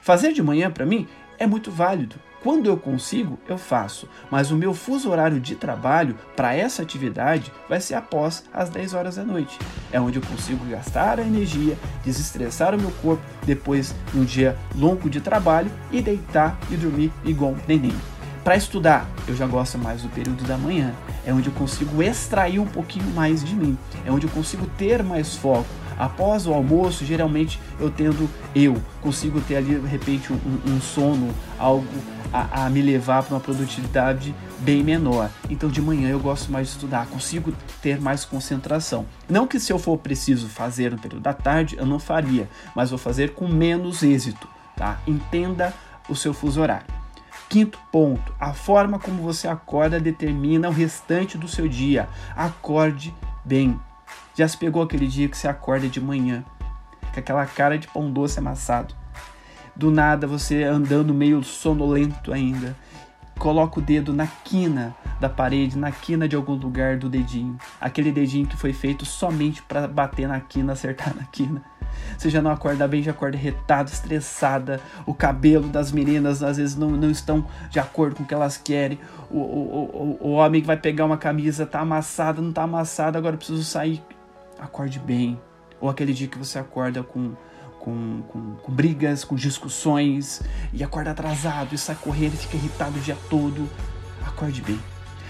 Fazer 0.00 0.32
de 0.32 0.42
manhã 0.42 0.70
para 0.70 0.86
mim 0.86 1.06
é 1.38 1.46
muito 1.46 1.70
válido. 1.70 2.16
Quando 2.42 2.66
eu 2.66 2.76
consigo, 2.76 3.36
eu 3.48 3.58
faço, 3.58 4.08
mas 4.30 4.52
o 4.52 4.56
meu 4.56 4.72
fuso 4.72 5.10
horário 5.10 5.40
de 5.40 5.56
trabalho 5.56 6.14
para 6.36 6.54
essa 6.54 6.82
atividade 6.82 7.52
vai 7.68 7.80
ser 7.80 7.94
após 7.94 8.44
as 8.54 8.70
10 8.70 8.94
horas 8.94 9.16
da 9.16 9.24
noite. 9.24 9.58
É 9.90 10.00
onde 10.00 10.18
eu 10.18 10.22
consigo 10.22 10.64
gastar 10.66 11.18
a 11.18 11.26
energia, 11.26 11.76
desestressar 12.04 12.74
o 12.74 12.80
meu 12.80 12.92
corpo 13.02 13.22
depois 13.44 13.92
de 14.12 14.20
um 14.20 14.24
dia 14.24 14.56
longo 14.76 15.10
de 15.10 15.20
trabalho 15.20 15.70
e 15.90 16.00
deitar 16.00 16.56
e 16.70 16.76
dormir 16.76 17.12
igual 17.24 17.50
um 17.52 17.58
neném. 17.66 17.94
Para 18.44 18.56
estudar, 18.56 19.06
eu 19.26 19.36
já 19.36 19.46
gosto 19.46 19.76
mais 19.76 20.02
do 20.02 20.08
período 20.08 20.44
da 20.44 20.56
manhã. 20.56 20.94
É 21.26 21.32
onde 21.34 21.48
eu 21.48 21.52
consigo 21.52 22.02
extrair 22.02 22.58
um 22.58 22.66
pouquinho 22.66 23.04
mais 23.14 23.44
de 23.44 23.54
mim. 23.54 23.76
É 24.06 24.10
onde 24.10 24.26
eu 24.26 24.30
consigo 24.30 24.64
ter 24.78 25.02
mais 25.02 25.34
foco. 25.34 25.66
Após 25.98 26.46
o 26.46 26.52
almoço, 26.52 27.04
geralmente 27.04 27.60
eu 27.80 27.90
tendo, 27.90 28.30
eu 28.54 28.80
consigo 29.02 29.40
ter 29.40 29.56
ali 29.56 29.74
de 29.74 29.86
repente 29.86 30.32
um, 30.32 30.38
um 30.66 30.80
sono, 30.80 31.34
algo 31.58 31.86
a, 32.32 32.66
a 32.66 32.70
me 32.70 32.80
levar 32.80 33.22
para 33.22 33.34
uma 33.34 33.40
produtividade 33.40 34.34
bem 34.60 34.82
menor. 34.82 35.30
Então 35.50 35.68
de 35.68 35.82
manhã 35.82 36.08
eu 36.08 36.20
gosto 36.20 36.52
mais 36.52 36.68
de 36.68 36.74
estudar, 36.74 37.06
consigo 37.06 37.52
ter 37.82 38.00
mais 38.00 38.24
concentração. 38.24 39.06
Não 39.28 39.46
que 39.46 39.58
se 39.58 39.72
eu 39.72 39.78
for 39.78 39.98
preciso 39.98 40.48
fazer 40.48 40.92
no 40.92 40.98
período 40.98 41.22
da 41.22 41.32
tarde, 41.32 41.76
eu 41.76 41.86
não 41.86 41.98
faria, 41.98 42.48
mas 42.74 42.90
vou 42.90 42.98
fazer 42.98 43.34
com 43.34 43.48
menos 43.48 44.02
êxito, 44.02 44.46
tá? 44.76 45.00
Entenda 45.06 45.74
o 46.08 46.14
seu 46.14 46.32
fuso 46.32 46.60
horário. 46.60 46.86
Quinto 47.48 47.78
ponto, 47.90 48.34
a 48.38 48.52
forma 48.52 48.98
como 48.98 49.22
você 49.22 49.48
acorda 49.48 49.98
determina 49.98 50.68
o 50.68 50.72
restante 50.72 51.38
do 51.38 51.48
seu 51.48 51.66
dia. 51.66 52.06
Acorde 52.36 53.14
bem. 53.42 53.80
Já 54.38 54.46
se 54.46 54.56
pegou 54.56 54.80
aquele 54.80 55.08
dia 55.08 55.28
que 55.28 55.36
você 55.36 55.48
acorda 55.48 55.88
de 55.88 56.00
manhã, 56.00 56.44
com 57.12 57.18
aquela 57.18 57.44
cara 57.44 57.76
de 57.76 57.88
pão 57.88 58.08
doce 58.08 58.38
amassado? 58.38 58.94
Do 59.74 59.90
nada 59.90 60.28
você 60.28 60.62
andando 60.62 61.12
meio 61.12 61.42
sonolento 61.42 62.32
ainda, 62.32 62.76
coloca 63.36 63.80
o 63.80 63.82
dedo 63.82 64.12
na 64.12 64.28
quina 64.28 64.94
da 65.18 65.28
parede, 65.28 65.76
na 65.76 65.90
quina 65.90 66.28
de 66.28 66.36
algum 66.36 66.54
lugar 66.54 66.96
do 66.98 67.08
dedinho. 67.08 67.58
Aquele 67.80 68.12
dedinho 68.12 68.46
que 68.46 68.56
foi 68.56 68.72
feito 68.72 69.04
somente 69.04 69.60
para 69.60 69.88
bater 69.88 70.28
na 70.28 70.38
quina, 70.38 70.74
acertar 70.74 71.16
na 71.16 71.24
quina. 71.24 71.60
Você 72.16 72.30
já 72.30 72.40
não 72.40 72.52
acorda 72.52 72.86
bem, 72.86 73.02
já 73.02 73.10
acorda 73.10 73.36
retado, 73.36 73.90
estressada. 73.90 74.80
O 75.04 75.12
cabelo 75.12 75.68
das 75.68 75.90
meninas 75.90 76.44
às 76.44 76.58
vezes 76.58 76.76
não, 76.76 76.90
não 76.90 77.10
estão 77.10 77.44
de 77.70 77.80
acordo 77.80 78.14
com 78.14 78.22
o 78.22 78.26
que 78.26 78.34
elas 78.34 78.56
querem. 78.56 79.00
O, 79.28 79.38
o, 79.38 80.18
o, 80.22 80.28
o 80.28 80.30
homem 80.34 80.60
que 80.60 80.66
vai 80.68 80.76
pegar 80.76 81.06
uma 81.06 81.18
camisa 81.18 81.66
tá 81.66 81.80
amassada, 81.80 82.40
não 82.40 82.52
tá 82.52 82.62
amassada, 82.62 83.18
agora 83.18 83.36
preciso 83.36 83.64
sair. 83.64 84.00
Acorde 84.58 84.98
bem. 84.98 85.40
Ou 85.80 85.88
aquele 85.88 86.12
dia 86.12 86.28
que 86.28 86.38
você 86.38 86.58
acorda 86.58 87.02
com 87.02 87.34
com, 87.78 88.22
com, 88.28 88.54
com, 88.56 88.72
brigas, 88.72 89.24
com 89.24 89.34
discussões, 89.34 90.42
e 90.72 90.82
acorda 90.82 91.12
atrasado, 91.12 91.74
e 91.74 91.78
sai 91.78 91.96
correndo 91.96 92.34
e 92.34 92.36
fica 92.36 92.56
irritado 92.56 92.98
o 92.98 93.00
dia 93.00 93.16
todo. 93.30 93.68
Acorde 94.26 94.60
bem. 94.62 94.78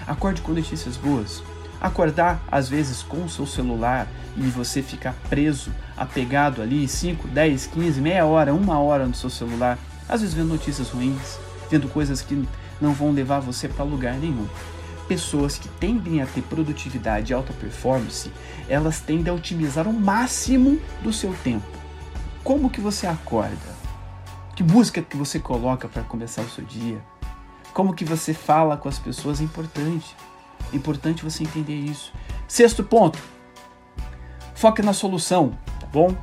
Acorde 0.06 0.40
com 0.40 0.52
notícias 0.52 0.96
boas. 0.96 1.42
Acordar, 1.80 2.42
às 2.50 2.68
vezes, 2.68 3.02
com 3.02 3.24
o 3.24 3.28
seu 3.28 3.46
celular 3.46 4.08
e 4.36 4.42
você 4.42 4.82
ficar 4.82 5.14
preso, 5.28 5.70
apegado 5.96 6.60
ali 6.60 6.88
5, 6.88 7.28
10, 7.28 7.66
15, 7.66 8.00
meia 8.00 8.26
hora, 8.26 8.52
uma 8.52 8.78
hora 8.80 9.06
no 9.06 9.14
seu 9.14 9.30
celular, 9.30 9.78
às 10.08 10.20
vezes 10.20 10.34
vendo 10.34 10.48
notícias 10.48 10.90
ruins, 10.90 11.38
vendo 11.70 11.88
coisas 11.88 12.22
que 12.22 12.48
não 12.80 12.92
vão 12.92 13.12
levar 13.12 13.40
você 13.40 13.68
para 13.68 13.84
lugar 13.84 14.14
nenhum. 14.14 14.46
Pessoas 15.08 15.58
que 15.58 15.68
tendem 15.68 16.22
a 16.22 16.26
ter 16.26 16.42
produtividade 16.42 17.32
e 17.32 17.34
alta 17.34 17.52
performance, 17.54 18.30
elas 18.68 19.00
tendem 19.00 19.32
a 19.32 19.34
otimizar 19.34 19.88
o 19.88 19.92
máximo 19.92 20.78
do 21.02 21.12
seu 21.12 21.34
tempo 21.42 21.78
como 22.48 22.70
que 22.70 22.80
você 22.80 23.06
acorda? 23.06 23.76
Que 24.56 24.62
música 24.62 25.02
que 25.02 25.18
você 25.18 25.38
coloca 25.38 25.86
para 25.86 26.02
começar 26.02 26.40
o 26.40 26.48
seu 26.48 26.64
dia? 26.64 26.98
Como 27.74 27.92
que 27.92 28.06
você 28.06 28.32
fala 28.32 28.74
com 28.74 28.88
as 28.88 28.98
pessoas 28.98 29.38
é 29.38 29.44
importante. 29.44 30.16
É 30.72 30.76
importante 30.76 31.22
você 31.22 31.42
entender 31.42 31.74
isso. 31.74 32.10
Sexto 32.48 32.82
ponto. 32.82 33.18
Foque 34.54 34.80
na 34.80 34.94
solução, 34.94 35.52
tá 35.78 35.86
bom? 35.92 36.16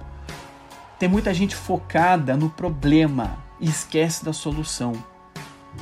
Tem 0.97 1.07
muita 1.07 1.31
gente 1.31 1.55
focada 1.55 2.35
no 2.35 2.49
problema 2.49 3.37
e 3.59 3.69
esquece 3.69 4.25
da 4.25 4.33
solução. 4.33 4.93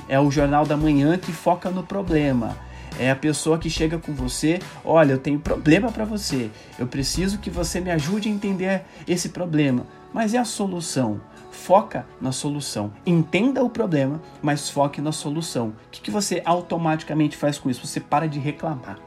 É 0.10 0.20
o 0.20 0.30
jornal 0.30 0.66
da 0.66 0.76
manhã 0.76 1.18
que 1.18 1.32
foca 1.32 1.70
no 1.70 1.84
problema. 1.84 2.58
É 3.00 3.10
a 3.10 3.16
pessoa 3.16 3.58
que 3.58 3.70
chega 3.70 3.98
com 3.98 4.14
você, 4.14 4.60
olha, 4.86 5.14
eu 5.14 5.18
tenho 5.18 5.40
problema 5.40 5.92
para 5.92 6.06
você. 6.06 6.50
Eu 6.78 6.88
preciso 6.88 7.40
que 7.40 7.50
você 7.50 7.80
me 7.80 7.92
ajude 7.92 8.30
a 8.30 8.32
entender 8.32 8.84
esse 9.08 9.30
problema. 9.30 9.86
Mas 10.14 10.34
é 10.34 10.38
a 10.38 10.46
solução. 10.46 11.20
Foca 11.52 12.06
na 12.22 12.32
solução. 12.32 12.92
Entenda 13.06 13.64
o 13.64 13.70
problema, 13.70 14.22
mas 14.42 14.70
foque 14.70 15.02
na 15.02 15.12
solução. 15.12 15.70
O 15.70 15.74
que, 15.92 16.02
que 16.02 16.12
você 16.12 16.42
automaticamente 16.46 17.36
faz 17.36 17.58
com 17.58 17.70
isso? 17.70 17.86
Você 17.86 18.00
para 18.00 18.28
de 18.28 18.40
reclamar. 18.40 19.00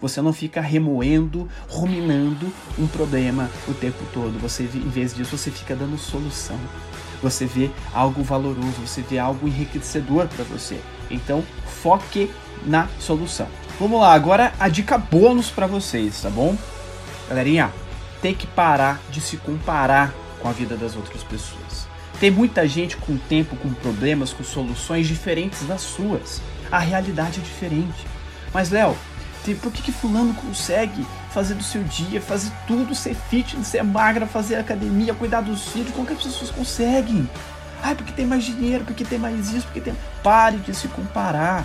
Você 0.00 0.22
não 0.22 0.32
fica 0.32 0.60
remoendo, 0.60 1.48
ruminando 1.68 2.52
um 2.78 2.86
problema 2.86 3.50
o 3.66 3.74
tempo 3.74 3.98
todo. 4.12 4.38
Você, 4.38 4.62
em 4.62 4.88
vez 4.88 5.12
disso, 5.12 5.36
você 5.36 5.50
fica 5.50 5.74
dando 5.74 5.98
solução. 5.98 6.58
Você 7.22 7.46
vê 7.46 7.70
algo 7.92 8.22
valoroso, 8.22 8.86
você 8.86 9.02
vê 9.02 9.18
algo 9.18 9.48
enriquecedor 9.48 10.28
para 10.28 10.44
você. 10.44 10.80
Então, 11.10 11.42
foque 11.82 12.30
na 12.66 12.88
solução. 12.98 13.48
Vamos 13.78 14.00
lá, 14.00 14.12
agora 14.12 14.52
a 14.58 14.68
dica 14.68 14.98
bônus 14.98 15.50
para 15.50 15.66
vocês, 15.66 16.20
tá 16.20 16.30
bom? 16.30 16.56
Galerinha, 17.28 17.72
tem 18.20 18.34
que 18.34 18.46
parar 18.46 19.00
de 19.10 19.20
se 19.20 19.36
comparar 19.36 20.12
com 20.40 20.48
a 20.48 20.52
vida 20.52 20.76
das 20.76 20.96
outras 20.96 21.22
pessoas. 21.22 21.86
Tem 22.18 22.30
muita 22.30 22.66
gente 22.66 22.96
com 22.96 23.16
tempo, 23.16 23.54
com 23.56 23.72
problemas, 23.72 24.32
com 24.32 24.42
soluções 24.42 25.06
diferentes 25.06 25.64
das 25.66 25.82
suas. 25.82 26.40
A 26.70 26.78
realidade 26.78 27.38
é 27.38 27.42
diferente. 27.42 28.06
Mas, 28.52 28.70
Léo, 28.70 28.96
por 29.62 29.72
que, 29.72 29.82
que 29.82 29.92
fulano 29.92 30.34
consegue 30.34 31.06
fazer 31.30 31.54
do 31.54 31.62
seu 31.62 31.82
dia, 31.84 32.20
fazer 32.20 32.50
tudo, 32.66 32.94
ser 32.94 33.14
fitness, 33.14 33.68
ser 33.68 33.84
magra, 33.84 34.26
fazer 34.26 34.56
academia, 34.56 35.14
cuidar 35.14 35.40
dos 35.40 35.68
filhos? 35.68 35.92
Como 35.92 36.06
que 36.06 36.12
as 36.12 36.22
pessoas 36.22 36.50
conseguem? 36.50 37.28
Ah, 37.82 37.94
porque 37.94 38.12
tem 38.12 38.26
mais 38.26 38.44
dinheiro, 38.44 38.84
porque 38.84 39.04
tem 39.04 39.18
mais 39.18 39.52
isso, 39.52 39.66
porque 39.66 39.80
tem. 39.80 39.94
Pare 40.22 40.56
de 40.56 40.74
se 40.74 40.88
comparar. 40.88 41.64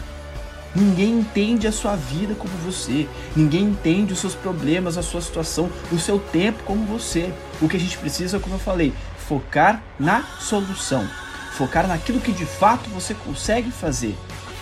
Ninguém 0.75 1.19
entende 1.19 1.67
a 1.67 1.71
sua 1.71 1.95
vida 1.95 2.33
como 2.33 2.53
você. 2.57 3.07
Ninguém 3.35 3.65
entende 3.65 4.13
os 4.13 4.19
seus 4.19 4.33
problemas, 4.33 4.97
a 4.97 5.03
sua 5.03 5.21
situação, 5.21 5.69
o 5.91 5.99
seu 5.99 6.17
tempo 6.17 6.63
como 6.63 6.83
você. 6.85 7.31
O 7.61 7.69
que 7.69 7.77
a 7.77 7.79
gente 7.79 7.97
precisa, 7.97 8.39
como 8.39 8.55
eu 8.55 8.59
falei, 8.59 8.93
focar 9.27 9.83
na 9.99 10.23
solução. 10.39 11.07
Focar 11.51 11.87
naquilo 11.87 12.19
que 12.19 12.31
de 12.31 12.45
fato 12.45 12.89
você 12.89 13.13
consegue 13.13 13.69
fazer. 13.69 14.17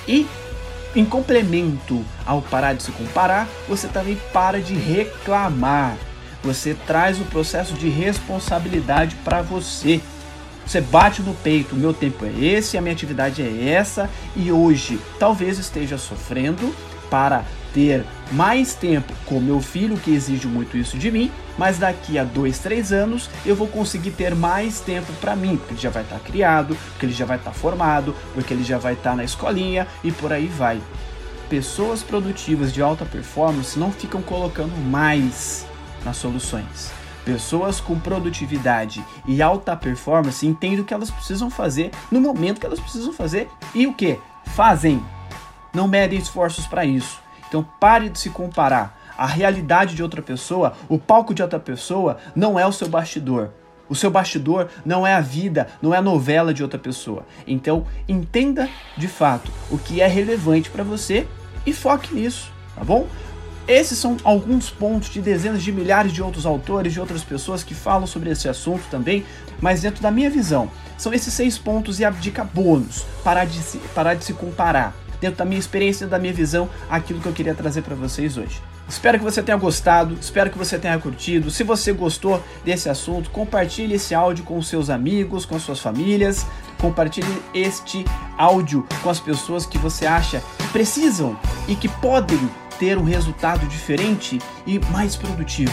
E 0.08 0.28
em 0.94 1.06
complemento 1.06 2.04
ao 2.26 2.42
parar 2.42 2.74
de 2.74 2.84
se 2.84 2.92
comparar, 2.92 3.48
você 3.68 3.88
também 3.88 4.20
para 4.34 4.60
de 4.60 4.74
reclamar. 4.74 5.96
Você 6.44 6.74
traz 6.74 7.22
o 7.22 7.26
processo 7.26 7.74
de 7.76 7.88
responsabilidade 7.88 9.16
para 9.24 9.42
você. 9.42 10.02
Você 10.66 10.80
bate 10.80 11.22
no 11.22 11.34
peito, 11.34 11.76
o 11.76 11.78
meu 11.78 11.94
tempo 11.94 12.26
é 12.26 12.30
esse, 12.30 12.78
a 12.78 12.82
minha 12.82 12.94
atividade 12.94 13.42
é 13.42 13.70
essa, 13.70 14.10
e 14.36 14.52
hoje 14.52 15.00
talvez 15.20 15.58
esteja 15.58 15.98
sofrendo 15.98 16.74
para 17.10 17.44
ter 17.74 18.06
mais 18.32 18.74
tempo 18.74 19.14
com 19.26 19.40
meu 19.40 19.62
filho, 19.62 19.98
que 19.98 20.12
exige 20.12 20.48
muito 20.48 20.78
isso 20.78 20.98
de 20.98 21.12
mim, 21.12 21.32
mas 21.58 21.78
daqui 21.78 22.18
a 22.18 22.24
dois, 22.24 22.60
três 22.60 22.92
anos 22.92 23.30
eu 23.46 23.56
vou 23.56 23.68
conseguir 23.68 24.12
ter 24.12 24.36
mais 24.36 24.80
tempo 24.80 25.12
para 25.20 25.36
mim, 25.36 25.58
porque 25.58 25.74
ele 25.74 25.82
já 25.82 25.90
vai 25.90 26.04
estar 26.04 26.18
tá 26.18 26.22
criado, 26.22 26.78
porque 26.92 27.06
ele 27.06 27.14
já 27.14 27.26
vai 27.26 27.38
estar 27.38 27.52
tá 27.52 27.58
formado, 27.58 28.16
porque 28.34 28.54
ele 28.54 28.64
já 28.64 28.78
vai 28.78 28.94
estar 28.94 29.12
tá 29.12 29.16
na 29.16 29.24
escolinha 29.24 29.88
e 30.04 30.12
por 30.12 30.32
aí 30.32 30.48
vai. 30.48 30.82
Pessoas 31.50 32.02
produtivas 32.02 32.72
de 32.72 32.82
alta 32.82 33.06
performance 33.06 33.78
não 33.78 33.92
ficam 33.92 34.22
colocando 34.22 34.76
mais 34.78 35.66
nas 36.06 36.16
soluções 36.16 37.01
Pessoas 37.26 37.80
com 37.80 38.00
produtividade 38.00 39.06
e 39.28 39.42
alta 39.42 39.76
performance 39.76 40.46
entendem 40.46 40.80
o 40.80 40.84
que 40.84 40.94
elas 40.94 41.12
precisam 41.12 41.50
fazer 41.50 41.92
no 42.12 42.20
momento 42.20 42.60
que 42.60 42.66
elas 42.66 42.80
precisam 42.80 43.14
fazer 43.14 43.48
e 43.76 43.86
o 43.86 43.94
que? 43.94 44.20
Fazem. 44.46 45.04
Não 45.74 45.88
medem 45.88 46.18
esforços 46.20 46.66
para 46.66 46.84
isso. 46.84 47.20
Então 47.48 47.66
pare 47.80 48.10
de 48.10 48.20
se 48.20 48.30
comparar. 48.30 49.00
A 49.18 49.28
realidade 49.28 49.94
de 49.94 50.02
outra 50.02 50.22
pessoa, 50.22 50.74
o 50.90 50.98
palco 50.98 51.34
de 51.34 51.44
outra 51.44 51.60
pessoa, 51.60 52.18
não 52.36 52.60
é 52.60 52.66
o 52.66 52.72
seu 52.72 52.90
bastidor. 52.90 53.52
O 53.88 53.94
seu 53.94 54.10
bastidor 54.10 54.70
não 54.86 55.06
é 55.06 55.14
a 55.14 55.22
vida, 55.22 55.68
não 55.82 55.94
é 55.94 55.98
a 55.98 56.02
novela 56.02 56.54
de 56.54 56.64
outra 56.64 56.80
pessoa. 56.80 57.26
Então, 57.46 57.86
entenda 58.08 58.70
de 58.98 59.08
fato 59.08 59.52
o 59.70 59.78
que 59.78 60.02
é 60.02 60.08
relevante 60.08 60.70
para 60.70 60.84
você 60.84 61.28
e 61.66 61.74
foque 61.74 62.16
nisso, 62.16 62.52
tá 62.74 62.84
bom? 62.84 63.06
Esses 63.72 63.98
são 64.00 64.18
alguns 64.26 64.70
pontos 64.70 65.10
de 65.10 65.22
dezenas 65.22 65.64
de 65.64 65.72
milhares 65.72 66.12
de 66.12 66.22
outros 66.22 66.46
autores, 66.46 66.92
de 66.92 67.00
outras 67.00 67.24
pessoas 67.24 67.64
que 67.64 67.74
falam 67.74 68.06
sobre 68.06 68.30
esse 68.30 68.50
assunto 68.50 68.84
também, 68.92 69.24
mas 69.62 69.82
dentro 69.82 70.04
da 70.04 70.12
minha 70.12 70.30
visão, 70.30 70.70
são 70.98 71.14
esses 71.14 71.34
seis 71.34 71.58
pontos 71.58 71.98
e 71.98 72.04
a 72.04 72.10
dica 72.10 72.44
bônus, 72.44 73.06
parar 73.24 73.46
de 73.46 73.58
se, 73.60 73.78
parar 73.96 74.16
de 74.16 74.26
se 74.26 74.34
comparar. 74.34 74.94
Dentro 75.22 75.38
da 75.38 75.46
minha 75.46 75.58
experiência, 75.58 76.06
da 76.06 76.20
minha 76.20 76.34
visão, 76.34 76.70
aquilo 76.90 77.22
que 77.22 77.28
eu 77.28 77.32
queria 77.32 77.56
trazer 77.56 77.82
para 77.82 77.96
vocês 77.96 78.36
hoje. 78.36 78.62
Espero 78.90 79.18
que 79.18 79.24
você 79.24 79.42
tenha 79.42 79.58
gostado, 79.58 80.18
espero 80.20 80.50
que 80.50 80.58
você 80.58 80.78
tenha 80.78 81.00
curtido. 81.00 81.50
Se 81.50 81.64
você 81.64 81.94
gostou 81.94 82.44
desse 82.66 82.90
assunto, 82.90 83.30
compartilhe 83.30 83.94
esse 83.94 84.14
áudio 84.14 84.44
com 84.44 84.62
seus 84.62 84.90
amigos, 84.90 85.46
com 85.46 85.58
suas 85.58 85.80
famílias. 85.80 86.46
Compartilhe 86.78 87.42
este 87.54 88.04
áudio 88.38 88.86
com 89.02 89.10
as 89.10 89.22
pessoas 89.22 89.66
que 89.66 89.78
você 89.78 90.06
acha 90.06 90.44
que 90.58 90.68
precisam 90.74 91.40
e 91.70 91.76
que 91.76 91.88
podem 91.88 92.50
ter 92.82 92.98
um 92.98 93.04
resultado 93.04 93.68
diferente 93.68 94.40
e 94.66 94.80
mais 94.92 95.16
produtivo. 95.16 95.72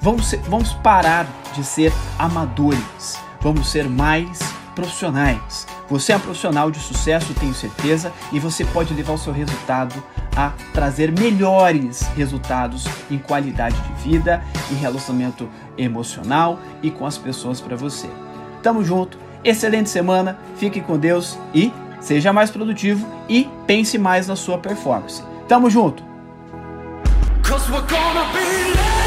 Vamos, 0.00 0.28
ser, 0.28 0.38
vamos 0.48 0.72
parar 0.72 1.26
de 1.54 1.62
ser 1.62 1.92
amadores, 2.18 3.18
vamos 3.38 3.70
ser 3.70 3.86
mais 3.86 4.38
profissionais. 4.74 5.66
Você 5.90 6.12
é 6.12 6.16
um 6.16 6.20
profissional 6.20 6.70
de 6.70 6.78
sucesso, 6.78 7.34
tenho 7.34 7.52
certeza, 7.52 8.10
e 8.32 8.40
você 8.40 8.64
pode 8.64 8.94
levar 8.94 9.12
o 9.12 9.18
seu 9.18 9.30
resultado 9.30 10.02
a 10.34 10.54
trazer 10.72 11.12
melhores 11.12 12.00
resultados 12.16 12.86
em 13.10 13.18
qualidade 13.18 13.76
de 13.82 13.92
vida, 14.08 14.42
em 14.70 14.74
relacionamento 14.76 15.50
emocional 15.76 16.58
e 16.82 16.90
com 16.90 17.04
as 17.04 17.18
pessoas 17.18 17.60
para 17.60 17.76
você. 17.76 18.08
Tamo 18.62 18.82
junto, 18.82 19.18
excelente 19.44 19.90
semana, 19.90 20.38
fique 20.56 20.80
com 20.80 20.96
Deus 20.96 21.38
e 21.54 21.70
seja 22.00 22.32
mais 22.32 22.50
produtivo 22.50 23.06
e 23.28 23.46
pense 23.66 23.98
mais 23.98 24.26
na 24.26 24.36
sua 24.36 24.56
performance. 24.56 25.22
Tamo 25.46 25.68
junto! 25.68 26.07
we're 27.70 27.86
gonna 27.86 28.32
be 28.32 28.72
left. 28.74 28.97